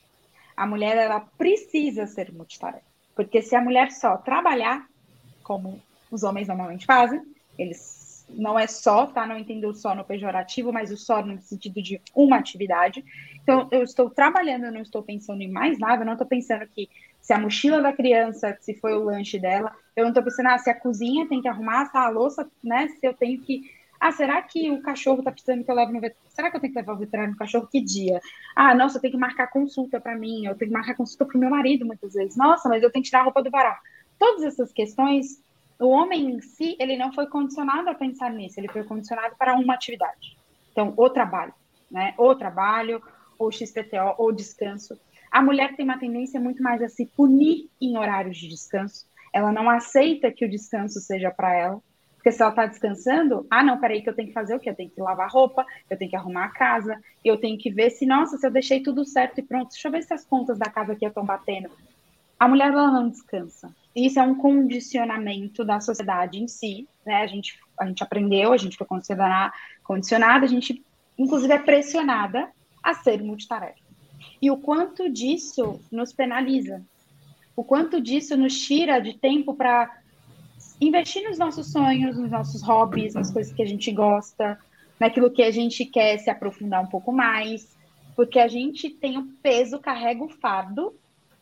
[0.57, 2.85] A mulher, ela precisa ser multitarefa.
[3.15, 4.87] Porque se a mulher só trabalhar,
[5.43, 5.81] como
[6.11, 7.23] os homens normalmente fazem,
[7.59, 7.79] eles
[8.29, 9.27] não é só, tá?
[9.27, 13.05] Não entendo o só no pejorativo, mas o só no sentido de uma atividade.
[13.43, 16.67] Então, eu estou trabalhando, eu não estou pensando em mais nada, eu não estou pensando
[16.67, 16.89] que
[17.21, 20.59] se a mochila da criança, se foi o lanche dela, eu não estou pensando, ah,
[20.59, 22.89] se a cozinha tem que arrumar, se a louça, né?
[22.89, 23.63] Se eu tenho que.
[24.01, 26.31] Ah, será que o cachorro está precisando que eu leve no veterinário?
[26.35, 27.69] Será que eu tenho que levar o veterinário no cachorro?
[27.71, 28.21] Que dia?
[28.57, 31.37] Ah, nossa, eu tenho que marcar consulta para mim, eu tenho que marcar consulta para
[31.37, 32.37] o meu marido muitas vezes.
[32.37, 33.77] Nossa, mas eu tenho que tirar a roupa do varal.
[34.19, 35.41] Todas essas questões
[35.83, 39.55] o homem em si, ele não foi condicionado a pensar nisso, ele foi condicionado para
[39.55, 40.37] uma atividade.
[40.71, 41.53] Então, o trabalho,
[41.91, 42.15] né?
[42.17, 43.03] O trabalho,
[43.39, 44.99] ou XPTO, ou descanso.
[45.31, 49.07] A mulher tem uma tendência muito mais a se punir em horários de descanso.
[49.33, 51.83] Ela não aceita que o descanso seja para ela.
[52.15, 54.71] Porque se ela está descansando, ah, não, peraí, que eu tenho que fazer o quê?
[54.71, 57.91] Eu tenho que lavar roupa, eu tenho que arrumar a casa, eu tenho que ver
[57.91, 60.57] se, nossa, se eu deixei tudo certo e pronto, deixa eu ver se as contas
[60.57, 61.69] da casa aqui estão batendo.
[62.39, 67.23] A mulher, ela não descansa isso é um condicionamento da sociedade em si, né?
[67.23, 70.83] A gente, a gente aprendeu, a gente foi condicionada, a gente,
[71.19, 72.51] inclusive, é pressionada
[72.83, 73.81] a ser multitarefa.
[74.41, 76.83] E o quanto disso nos penaliza,
[77.55, 79.99] o quanto disso nos tira de tempo para
[80.81, 84.59] investir nos nossos sonhos, nos nossos hobbies, nas coisas que a gente gosta,
[84.99, 87.77] naquilo que a gente quer se aprofundar um pouco mais,
[88.17, 90.95] porque a gente tem o peso, carrega o fardo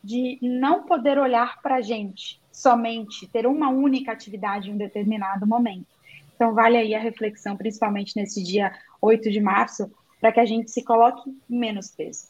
[0.03, 5.47] de não poder olhar para a gente, somente ter uma única atividade em um determinado
[5.47, 5.87] momento.
[6.35, 10.69] Então, vale aí a reflexão, principalmente nesse dia 8 de março, para que a gente
[10.69, 12.27] se coloque menos peso,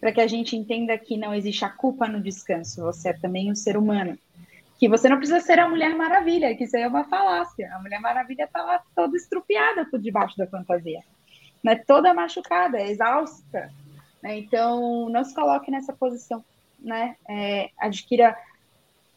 [0.00, 3.50] para que a gente entenda que não existe a culpa no descanso, você é também
[3.50, 4.16] um ser humano,
[4.78, 7.72] que você não precisa ser a Mulher Maravilha, que isso aí é uma falácia.
[7.74, 11.00] A Mulher Maravilha está lá toda estrupiada por debaixo da fantasia,
[11.62, 11.76] né?
[11.86, 13.70] toda machucada, exausta,
[14.22, 14.38] Né?
[14.38, 16.44] Então, não se coloque nessa posição,
[16.78, 17.16] né?
[17.28, 18.36] É, adquira,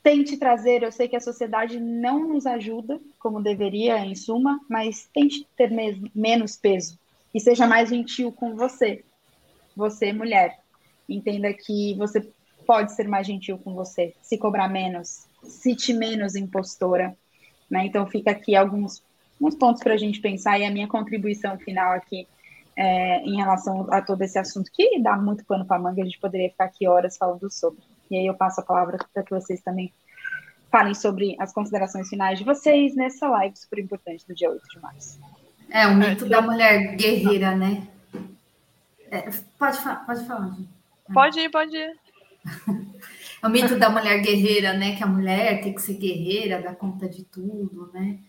[0.05, 0.83] tente trazer.
[0.83, 5.71] Eu sei que a sociedade não nos ajuda como deveria, em suma, mas tente ter
[5.71, 6.99] me menos peso
[7.33, 9.03] e seja mais gentil com você,
[9.75, 10.59] você mulher.
[11.09, 12.21] Entenda que você
[12.67, 17.17] pode ser mais gentil com você, se cobrar menos, cite menos impostora.
[17.67, 17.87] Né?
[17.87, 19.03] Então, fica aqui alguns,
[19.41, 22.27] alguns pontos para a gente pensar e a minha contribuição final aqui
[22.75, 26.19] é, em relação a todo esse assunto, que dá muito pano para manga, a gente
[26.19, 27.94] poderia ficar aqui horas falando sobre.
[28.09, 29.91] E aí eu passo a palavra para que vocês também
[30.71, 34.79] falem sobre as considerações finais de vocês nessa live super importante do dia 8 de
[34.79, 35.19] março.
[35.69, 37.87] É, o mito da mulher guerreira, né?
[39.09, 39.21] É,
[39.57, 40.69] pode, pode falar, gente.
[41.13, 41.95] Pode ir, pode ir.
[43.43, 44.95] o mito da mulher guerreira, né?
[44.95, 48.19] Que a mulher tem que ser guerreira, dar conta de tudo, né?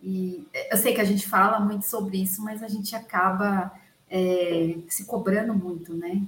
[0.00, 3.72] E eu sei que a gente fala muito sobre isso, mas a gente acaba
[4.08, 6.22] é, se cobrando muito, né?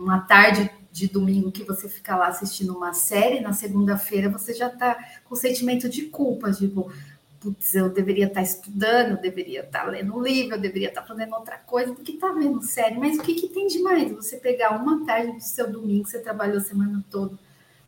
[0.00, 4.68] uma tarde de domingo que você fica lá assistindo uma série, na segunda-feira você já
[4.68, 6.92] tá com sentimento de culpa, tipo,
[7.40, 10.88] putz, eu deveria estar tá estudando, eu deveria estar tá lendo um livro, eu deveria
[10.88, 12.98] estar tá fazendo outra coisa do que tá vendo série.
[12.98, 14.12] Mas o que, que tem de mais?
[14.12, 17.38] Você pegar uma tarde do seu domingo, você trabalhou a semana toda,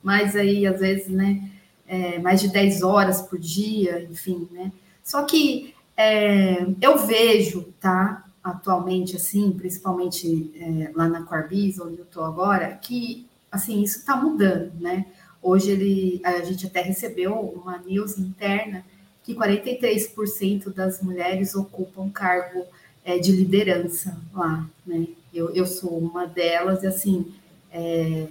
[0.03, 1.51] mas aí, às vezes, né,
[1.87, 4.73] é, mais de 10 horas por dia, enfim, né?
[5.05, 12.05] Só que é, eu vejo, tá, atualmente, assim, principalmente é, lá na Corbis, onde eu
[12.05, 15.07] estou agora, que, assim, isso está mudando, né?
[15.41, 18.85] Hoje ele, a gente até recebeu uma news interna
[19.23, 22.65] que 43% das mulheres ocupam cargo
[23.05, 25.07] é, de liderança lá, né?
[25.33, 27.33] Eu, eu sou uma delas e, assim,
[27.71, 28.27] é,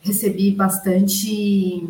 [0.00, 1.88] recebi bastante,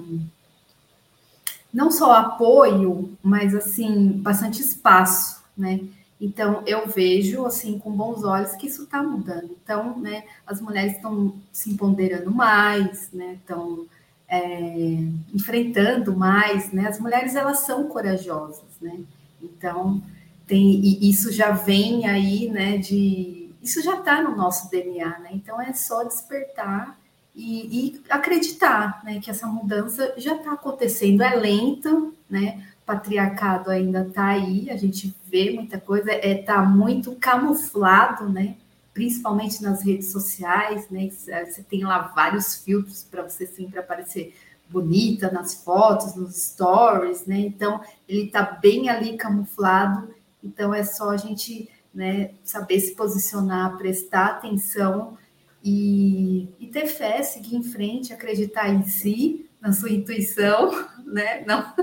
[1.73, 5.81] não só apoio, mas, assim, bastante espaço, né?
[6.21, 9.57] Então, eu vejo, assim, com bons olhos que isso está mudando.
[9.63, 13.87] Então, né, as mulheres estão se empoderando mais, né, estão
[14.29, 14.99] é,
[15.35, 18.99] enfrentando mais, né, as mulheres, elas são corajosas, né,
[19.43, 20.03] então,
[20.47, 25.29] tem, e isso já vem aí, né, de, isso já está no nosso DNA, né,
[25.33, 26.99] então é só despertar
[27.35, 34.03] e, e acreditar, né, que essa mudança já está acontecendo, é lenta, né, patriarcado ainda
[34.03, 38.57] está aí, a gente vê muita coisa, está é, tá muito camuflado, né?
[38.95, 41.11] Principalmente nas redes sociais, né?
[41.11, 44.35] Você tem lá vários filtros para você sempre aparecer
[44.71, 47.39] bonita nas fotos, nos stories, né?
[47.41, 50.09] Então ele está bem ali camuflado.
[50.43, 55.19] Então é só a gente né, saber se posicionar, prestar atenção
[55.63, 60.71] e, e ter fé, seguir em frente, acreditar em si, na sua intuição,
[61.05, 61.45] né?
[61.47, 61.75] Não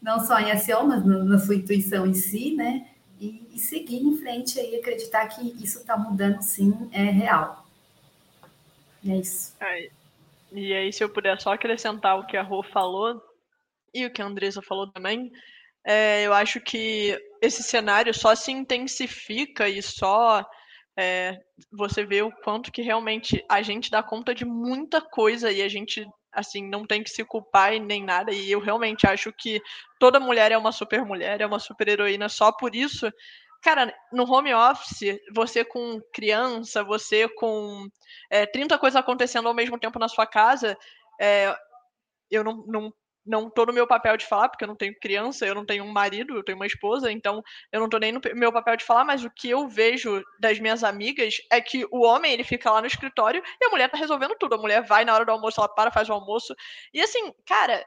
[0.00, 2.88] não só em ação, mas na sua intuição em si, né?
[3.20, 7.66] E, e seguir em frente aí, acreditar que isso está mudando sim, é real.
[9.02, 9.54] E é isso.
[9.60, 9.90] É,
[10.52, 13.20] e aí, se eu puder só acrescentar o que a Rô falou
[13.92, 15.32] e o que a Andresa falou também,
[15.84, 20.44] é, eu acho que esse cenário só se intensifica e só
[20.96, 21.38] é,
[21.72, 25.68] você vê o quanto que realmente a gente dá conta de muita coisa e a
[25.68, 28.32] gente assim, não tem que se culpar e nem nada.
[28.32, 29.60] E eu realmente acho que
[29.98, 33.10] toda mulher é uma super mulher, é uma super heroína só por isso.
[33.62, 37.88] Cara, no home office, você com criança, você com
[38.30, 40.78] é, 30 coisas acontecendo ao mesmo tempo na sua casa,
[41.20, 41.54] é,
[42.30, 42.92] eu não, não
[43.28, 45.84] não tô no meu papel de falar, porque eu não tenho criança, eu não tenho
[45.84, 48.84] um marido, eu tenho uma esposa, então eu não tô nem no meu papel de
[48.84, 52.70] falar, mas o que eu vejo das minhas amigas é que o homem, ele fica
[52.70, 54.54] lá no escritório e a mulher tá resolvendo tudo.
[54.54, 56.54] A mulher vai na hora do almoço, ela para, faz o almoço.
[56.92, 57.84] E assim, cara,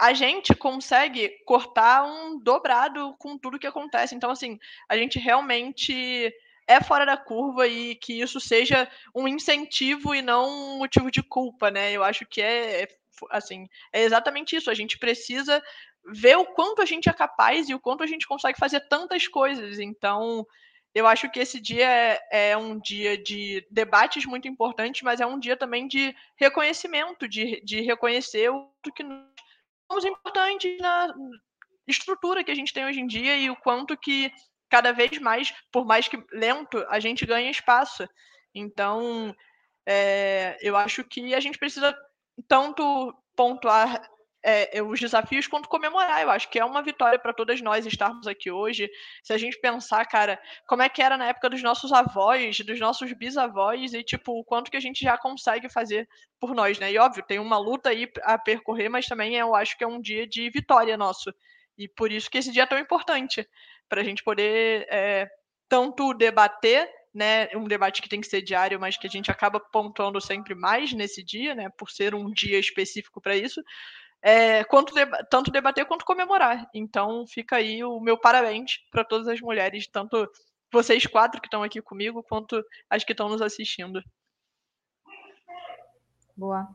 [0.00, 4.14] a gente consegue cortar um dobrado com tudo que acontece.
[4.14, 6.34] Então, assim, a gente realmente
[6.66, 11.22] é fora da curva e que isso seja um incentivo e não um motivo de
[11.22, 11.92] culpa, né?
[11.92, 12.88] Eu acho que é, é
[13.30, 14.70] assim, é exatamente isso.
[14.70, 15.62] A gente precisa
[16.06, 19.28] ver o quanto a gente é capaz e o quanto a gente consegue fazer tantas
[19.28, 19.78] coisas.
[19.78, 20.46] Então,
[20.94, 25.26] eu acho que esse dia é, é, um dia de debates muito importantes, mas é
[25.26, 29.04] um dia também de reconhecimento, de, de reconhecer o que
[29.90, 31.14] somos importantes na
[31.86, 34.32] estrutura que a gente tem hoje em dia e o quanto que
[34.68, 38.08] cada vez mais, por mais que lento, a gente ganha espaço.
[38.54, 39.34] Então,
[39.86, 41.96] é, eu acho que a gente precisa
[42.42, 44.02] tanto pontuar
[44.42, 46.22] é, os desafios quanto comemorar.
[46.22, 48.90] Eu acho que é uma vitória para todas nós estarmos aqui hoje.
[49.22, 52.80] Se a gente pensar, cara, como é que era na época dos nossos avós, dos
[52.80, 56.08] nossos bisavós e tipo o quanto que a gente já consegue fazer
[56.38, 56.90] por nós, né?
[56.92, 60.00] E óbvio, tem uma luta aí a percorrer, mas também eu acho que é um
[60.00, 61.32] dia de vitória nosso.
[61.76, 63.46] E por isso que esse dia é tão importante
[63.88, 65.28] para a gente poder é,
[65.68, 67.48] tanto debater né?
[67.56, 70.92] Um debate que tem que ser diário, mas que a gente acaba pontuando sempre mais
[70.92, 71.68] nesse dia, né?
[71.76, 73.62] Por ser um dia específico para isso.
[74.22, 74.92] É, quanto
[75.30, 76.68] tanto debater quanto comemorar.
[76.74, 80.30] Então, fica aí o meu parabéns para todas as mulheres, tanto
[80.72, 84.02] vocês quatro que estão aqui comigo, quanto as que estão nos assistindo.
[86.36, 86.68] Boa.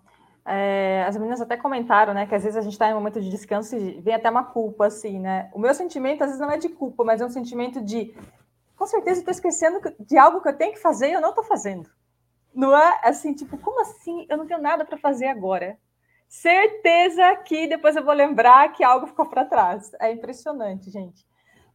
[0.48, 3.20] É, as meninas até comentaram, né, que às vezes a gente está em um momento
[3.20, 5.50] de descanso e vem até uma culpa, assim, né?
[5.54, 8.16] O meu sentimento às vezes não é de culpa, mas é um sentimento de,
[8.76, 11.44] com certeza, estou esquecendo de algo que eu tenho que fazer e eu não estou
[11.44, 11.90] fazendo.
[12.54, 14.26] Não é assim, tipo, como assim?
[14.30, 15.78] Eu não tenho nada para fazer agora.
[16.28, 19.92] Certeza que depois eu vou lembrar que algo ficou para trás.
[20.00, 21.26] É impressionante, gente.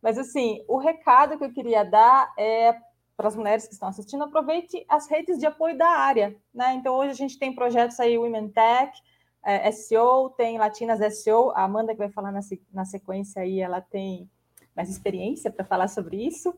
[0.03, 2.75] Mas assim, o recado que eu queria dar é
[3.17, 6.35] para as mulheres que estão assistindo, aproveite as redes de apoio da área.
[6.55, 6.73] Né?
[6.73, 8.99] Então, hoje a gente tem projetos aí, Women Tech,
[9.45, 12.41] é, SEO, tem Latinas SEO, a Amanda que vai falar na,
[12.73, 14.27] na sequência aí, ela tem
[14.75, 16.57] mais experiência para falar sobre isso,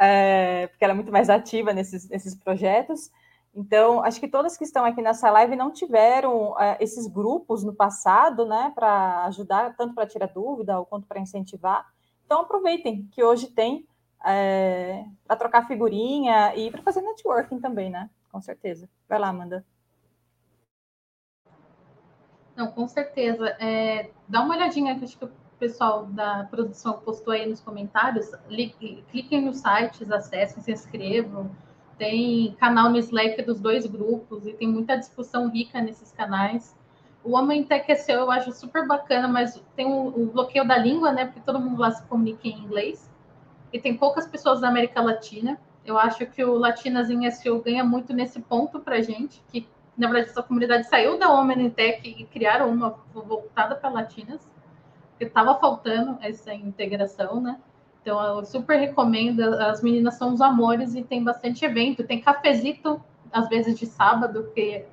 [0.00, 3.10] é, porque ela é muito mais ativa nesses, nesses projetos.
[3.54, 7.74] Então, acho que todas que estão aqui nessa live não tiveram é, esses grupos no
[7.74, 11.86] passado, né, para ajudar, tanto para tirar dúvida quanto para incentivar.
[12.24, 13.86] Então, aproveitem que hoje tem
[14.24, 18.10] é, para trocar figurinha e para fazer networking também, né?
[18.30, 18.88] Com certeza.
[19.08, 19.64] Vai lá, Amanda.
[22.54, 23.48] Não, com certeza.
[23.60, 28.30] É, dá uma olhadinha, que acho que o pessoal da produção postou aí nos comentários.
[29.10, 31.50] Cliquem nos sites, acessem, se inscrevam.
[31.98, 36.76] Tem canal no Slack dos dois grupos e tem muita discussão rica nesses canais.
[37.24, 41.12] O Homem Tech SEO eu acho super bacana, mas tem o, o bloqueio da língua,
[41.12, 41.24] né?
[41.26, 43.10] Porque todo mundo lá se comunica em inglês
[43.72, 45.58] e tem poucas pessoas da América Latina.
[45.84, 50.06] Eu acho que o Latinas em SEO ganha muito nesse ponto para gente, que na
[50.06, 51.28] verdade essa comunidade saiu da
[51.74, 54.48] Tech e criaram uma voltada para Latinas,
[55.18, 57.58] porque estava faltando essa integração, né?
[58.00, 63.02] Então eu super recomendo, as meninas são os amores e tem bastante evento, tem cafezito
[63.32, 64.84] às vezes de sábado, que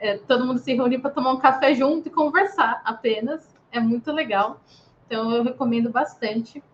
[0.00, 4.10] é, todo mundo se reúne para tomar um café junto e conversar apenas, é muito
[4.10, 4.62] legal.
[5.06, 6.64] Então eu recomendo bastante.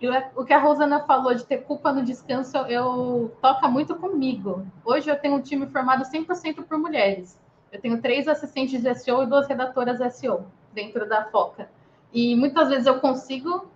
[0.00, 4.66] Eu, o que a Rosana falou de ter culpa no descanso, eu toca muito comigo.
[4.84, 7.40] Hoje eu tenho um time formado 100% por mulheres.
[7.72, 11.77] Eu tenho três assistentes de SEO e duas redatoras SEO dentro da Foca.
[12.12, 13.70] E muitas vezes eu consigo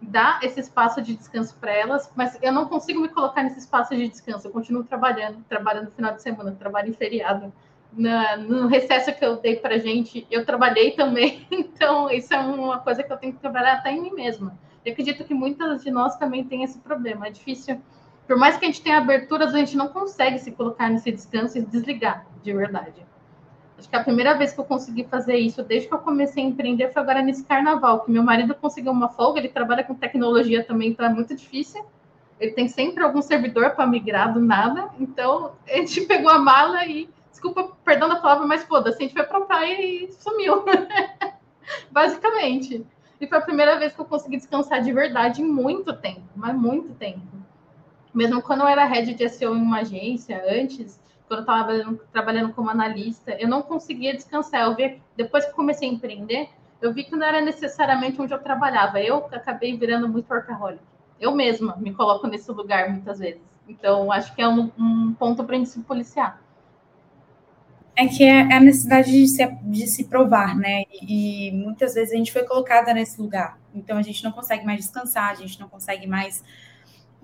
[0.00, 3.94] dar esse espaço de descanso para elas, mas eu não consigo me colocar nesse espaço
[3.94, 4.46] de descanso.
[4.46, 7.52] Eu continuo trabalhando, trabalhando no final de semana, trabalho em feriado.
[7.92, 11.46] No recesso que eu dei para gente, eu trabalhei também.
[11.52, 14.92] Então, isso é uma coisa que eu tenho que trabalhar até em mim mesma eu
[14.92, 17.26] acredito que muitas de nós também têm esse problema.
[17.26, 17.80] É difícil,
[18.26, 21.58] por mais que a gente tenha aberturas, a gente não consegue se colocar nesse descanso
[21.58, 23.06] e desligar de verdade.
[23.82, 26.46] Acho que a primeira vez que eu consegui fazer isso, desde que eu comecei a
[26.46, 30.62] empreender, foi agora nesse carnaval, que meu marido conseguiu uma folga, ele trabalha com tecnologia
[30.62, 31.84] também, então é muito difícil.
[32.38, 34.88] Ele tem sempre algum servidor para migrar do nada.
[35.00, 39.14] Então, a gente pegou a mala e, desculpa, perdão da palavra, mas foda-se, a gente
[39.14, 40.64] foi para a praia e sumiu.
[41.90, 42.86] Basicamente.
[43.20, 46.54] E foi a primeira vez que eu consegui descansar de verdade em muito tempo, mas
[46.54, 47.20] muito tempo.
[48.14, 51.01] Mesmo quando eu era head de SEO em uma agência, antes,
[51.32, 54.60] quando eu estava trabalhando, trabalhando como analista, eu não conseguia descansar.
[54.60, 54.76] Eu
[55.16, 56.50] depois que comecei a empreender,
[56.80, 59.00] eu vi que não era necessariamente onde eu trabalhava.
[59.00, 60.82] Eu acabei virando muito workaholic.
[61.18, 63.40] Eu mesma me coloco nesse lugar muitas vezes.
[63.66, 66.40] Então, acho que é um, um ponto para a gente se policiar
[67.94, 70.84] é que é, é a necessidade de se, de se provar, né?
[70.90, 73.58] E, e, muitas vezes a gente foi colocada nesse lugar.
[73.74, 76.42] Então a gente não consegue mais descansar, a gente não consegue mais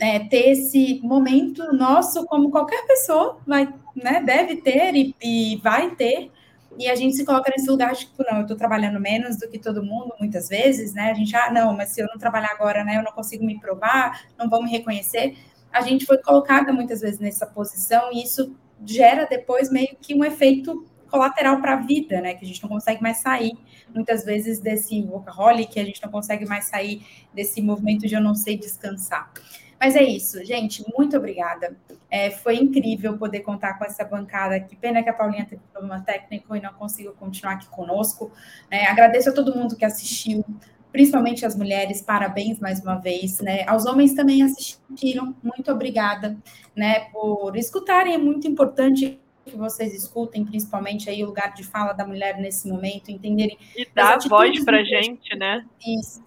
[0.01, 5.91] é, ter esse momento nosso, como qualquer pessoa vai, né, deve ter e, e vai
[5.95, 6.31] ter.
[6.79, 9.59] E a gente se coloca nesse lugar tipo, não, eu estou trabalhando menos do que
[9.59, 11.11] todo mundo, muitas vezes, né?
[11.11, 13.59] A gente, ah, não, mas se eu não trabalhar agora, né, eu não consigo me
[13.59, 15.37] provar, não vão me reconhecer.
[15.73, 20.25] A gente foi colocada muitas vezes nessa posição e isso gera depois meio que um
[20.25, 22.35] efeito colateral para a vida, né?
[22.35, 23.53] Que a gente não consegue mais sair,
[23.93, 27.03] muitas vezes, desse workaholic, a gente não consegue mais sair
[27.35, 29.33] desse movimento de eu não sei descansar.
[29.81, 31.77] Mas é isso, gente, muito obrigada.
[32.11, 34.59] É, foi incrível poder contar com essa bancada.
[34.59, 38.33] Que pena que a Paulinha teve problema técnico e não conseguiu continuar aqui conosco.
[38.71, 40.45] É, agradeço a todo mundo que assistiu
[40.91, 43.63] principalmente as mulheres, parabéns mais uma vez, né?
[43.67, 46.37] Aos homens também assistiram, muito obrigada,
[46.75, 51.93] né, por escutarem, é muito importante que vocês escutem, principalmente aí o lugar de fala
[51.93, 53.59] da mulher nesse momento, entenderem.
[53.77, 55.65] E dar voz para gente, né?
[55.87, 56.23] Isso.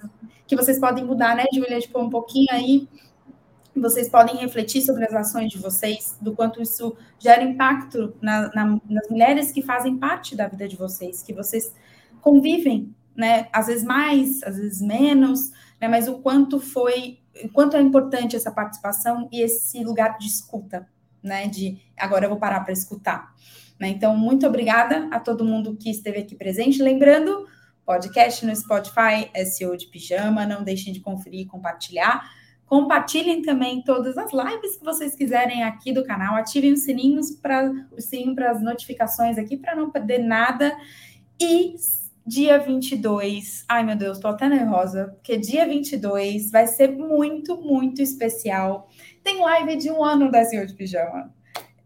[0.48, 1.80] Que vocês podem mudar, né, Julia?
[1.80, 2.88] Tipo, um pouquinho aí.
[3.76, 8.80] Vocês podem refletir sobre as ações de vocês, do quanto isso gera impacto na, na,
[8.88, 11.74] nas mulheres que fazem parte da vida de vocês, que vocês
[12.22, 13.48] convivem né?
[13.52, 15.88] Às vezes mais, às vezes menos, né?
[15.88, 17.20] Mas o quanto foi
[17.54, 20.88] quanto é importante essa participação e esse lugar de escuta,
[21.22, 21.48] né?
[21.48, 23.34] De agora eu vou parar para escutar.
[23.80, 23.90] Né?
[23.90, 26.82] Então, muito obrigada a todo mundo que esteve aqui presente.
[26.82, 27.48] Lembrando,
[27.86, 32.30] podcast no Spotify, SEO de Pijama, não deixem de conferir e compartilhar.
[32.72, 36.36] Compartilhem também todas as lives que vocês quiserem aqui do canal.
[36.36, 40.74] Ativem os sininhos para o sininho para as notificações aqui para não perder nada.
[41.38, 41.76] E
[42.26, 48.02] dia 22, ai meu Deus, tô até nervosa, porque dia 22 vai ser muito, muito
[48.02, 48.88] especial.
[49.22, 51.30] Tem live de um ano da Senhor de Pijama.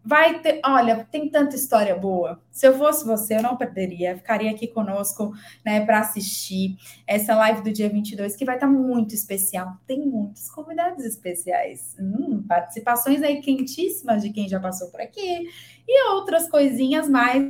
[0.05, 2.39] Vai ter, olha, tem tanta história boa.
[2.51, 5.33] Se eu fosse você, eu não perderia, ficaria aqui conosco,
[5.65, 6.77] né, para assistir
[7.07, 9.77] essa live do dia 22, que vai estar tá muito especial.
[9.87, 15.49] Tem muitos convidados especiais, hum, participações aí quentíssimas de quem já passou por aqui
[15.87, 17.43] e outras coisinhas mais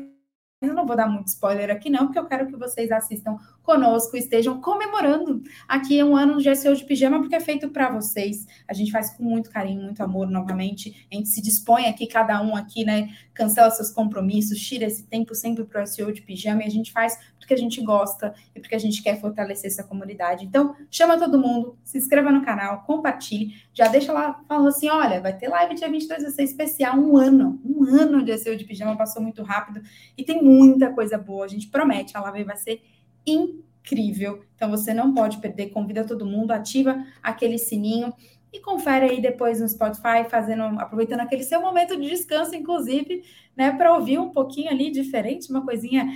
[0.62, 4.16] eu não vou dar muito spoiler aqui, não, porque eu quero que vocês assistam conosco,
[4.16, 8.46] estejam comemorando aqui um ano de SEO de pijama, porque é feito para vocês.
[8.68, 11.08] A gente faz com muito carinho, muito amor novamente.
[11.12, 13.10] A gente se dispõe aqui, cada um aqui, né?
[13.34, 16.92] Cancela seus compromissos, tira esse tempo sempre para o SEO de pijama e a gente
[16.92, 20.44] faz porque a gente gosta e porque a gente quer fortalecer essa comunidade.
[20.44, 25.22] Então, chama todo mundo, se inscreva no canal, compartilhe, já deixa lá falando assim: olha,
[25.22, 28.66] vai ter live dia 22, vai ser especial, um ano, um ano de SEO de
[28.66, 29.82] pijama, passou muito rápido
[30.18, 31.46] e tem muita coisa boa.
[31.46, 32.82] A gente promete, a live vai ser
[33.26, 34.44] incrível.
[34.56, 38.14] Então você não pode perder, convida todo mundo, ativa aquele sininho
[38.56, 43.24] e confere aí depois no Spotify, fazendo, aproveitando aquele seu momento de descanso, inclusive,
[43.56, 46.08] né, para ouvir um pouquinho ali diferente, uma coisinha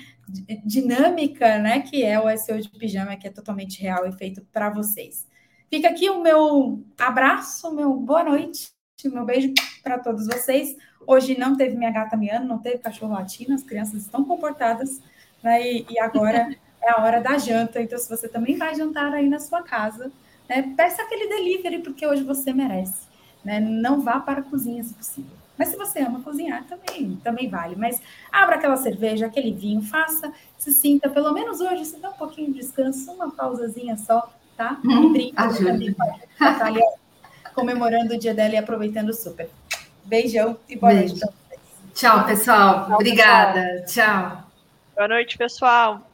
[0.66, 4.70] dinâmica, né, que é o SEO de pijama, que é totalmente real e feito para
[4.70, 5.28] vocês.
[5.70, 8.70] Fica aqui o meu abraço, meu boa noite,
[9.06, 9.54] meu beijo
[9.84, 10.76] para todos vocês.
[11.06, 15.02] Hoje não teve minha gata miando, não teve cachorro latino, as crianças estão comportadas,
[15.44, 16.50] né, e, e agora
[16.82, 17.82] é a hora da janta.
[17.82, 20.12] Então, se você também vai jantar aí na sua casa,
[20.48, 23.08] né, peça aquele delivery, porque hoje você merece.
[23.44, 23.60] Né?
[23.60, 25.32] Não vá para a cozinha, se possível.
[25.58, 27.76] Mas se você ama cozinhar, também, também vale.
[27.76, 28.02] Mas
[28.32, 32.54] abra aquela cerveja, aquele vinho, faça, se sinta, pelo menos hoje, se dá um pouquinho
[32.54, 34.80] de descanso, uma pausazinha só, tá?
[34.86, 35.94] Hum, e também
[36.38, 36.82] tá ali,
[37.54, 39.50] comemorando o dia dela e aproveitando super.
[40.06, 41.16] Beijão e boa Beijo.
[41.16, 41.40] noite
[41.94, 42.86] Tchau, pessoal.
[42.86, 43.62] Tchau, Obrigada.
[43.82, 43.86] Pessoal.
[43.86, 44.44] Tchau.
[44.96, 46.09] Boa noite, pessoal.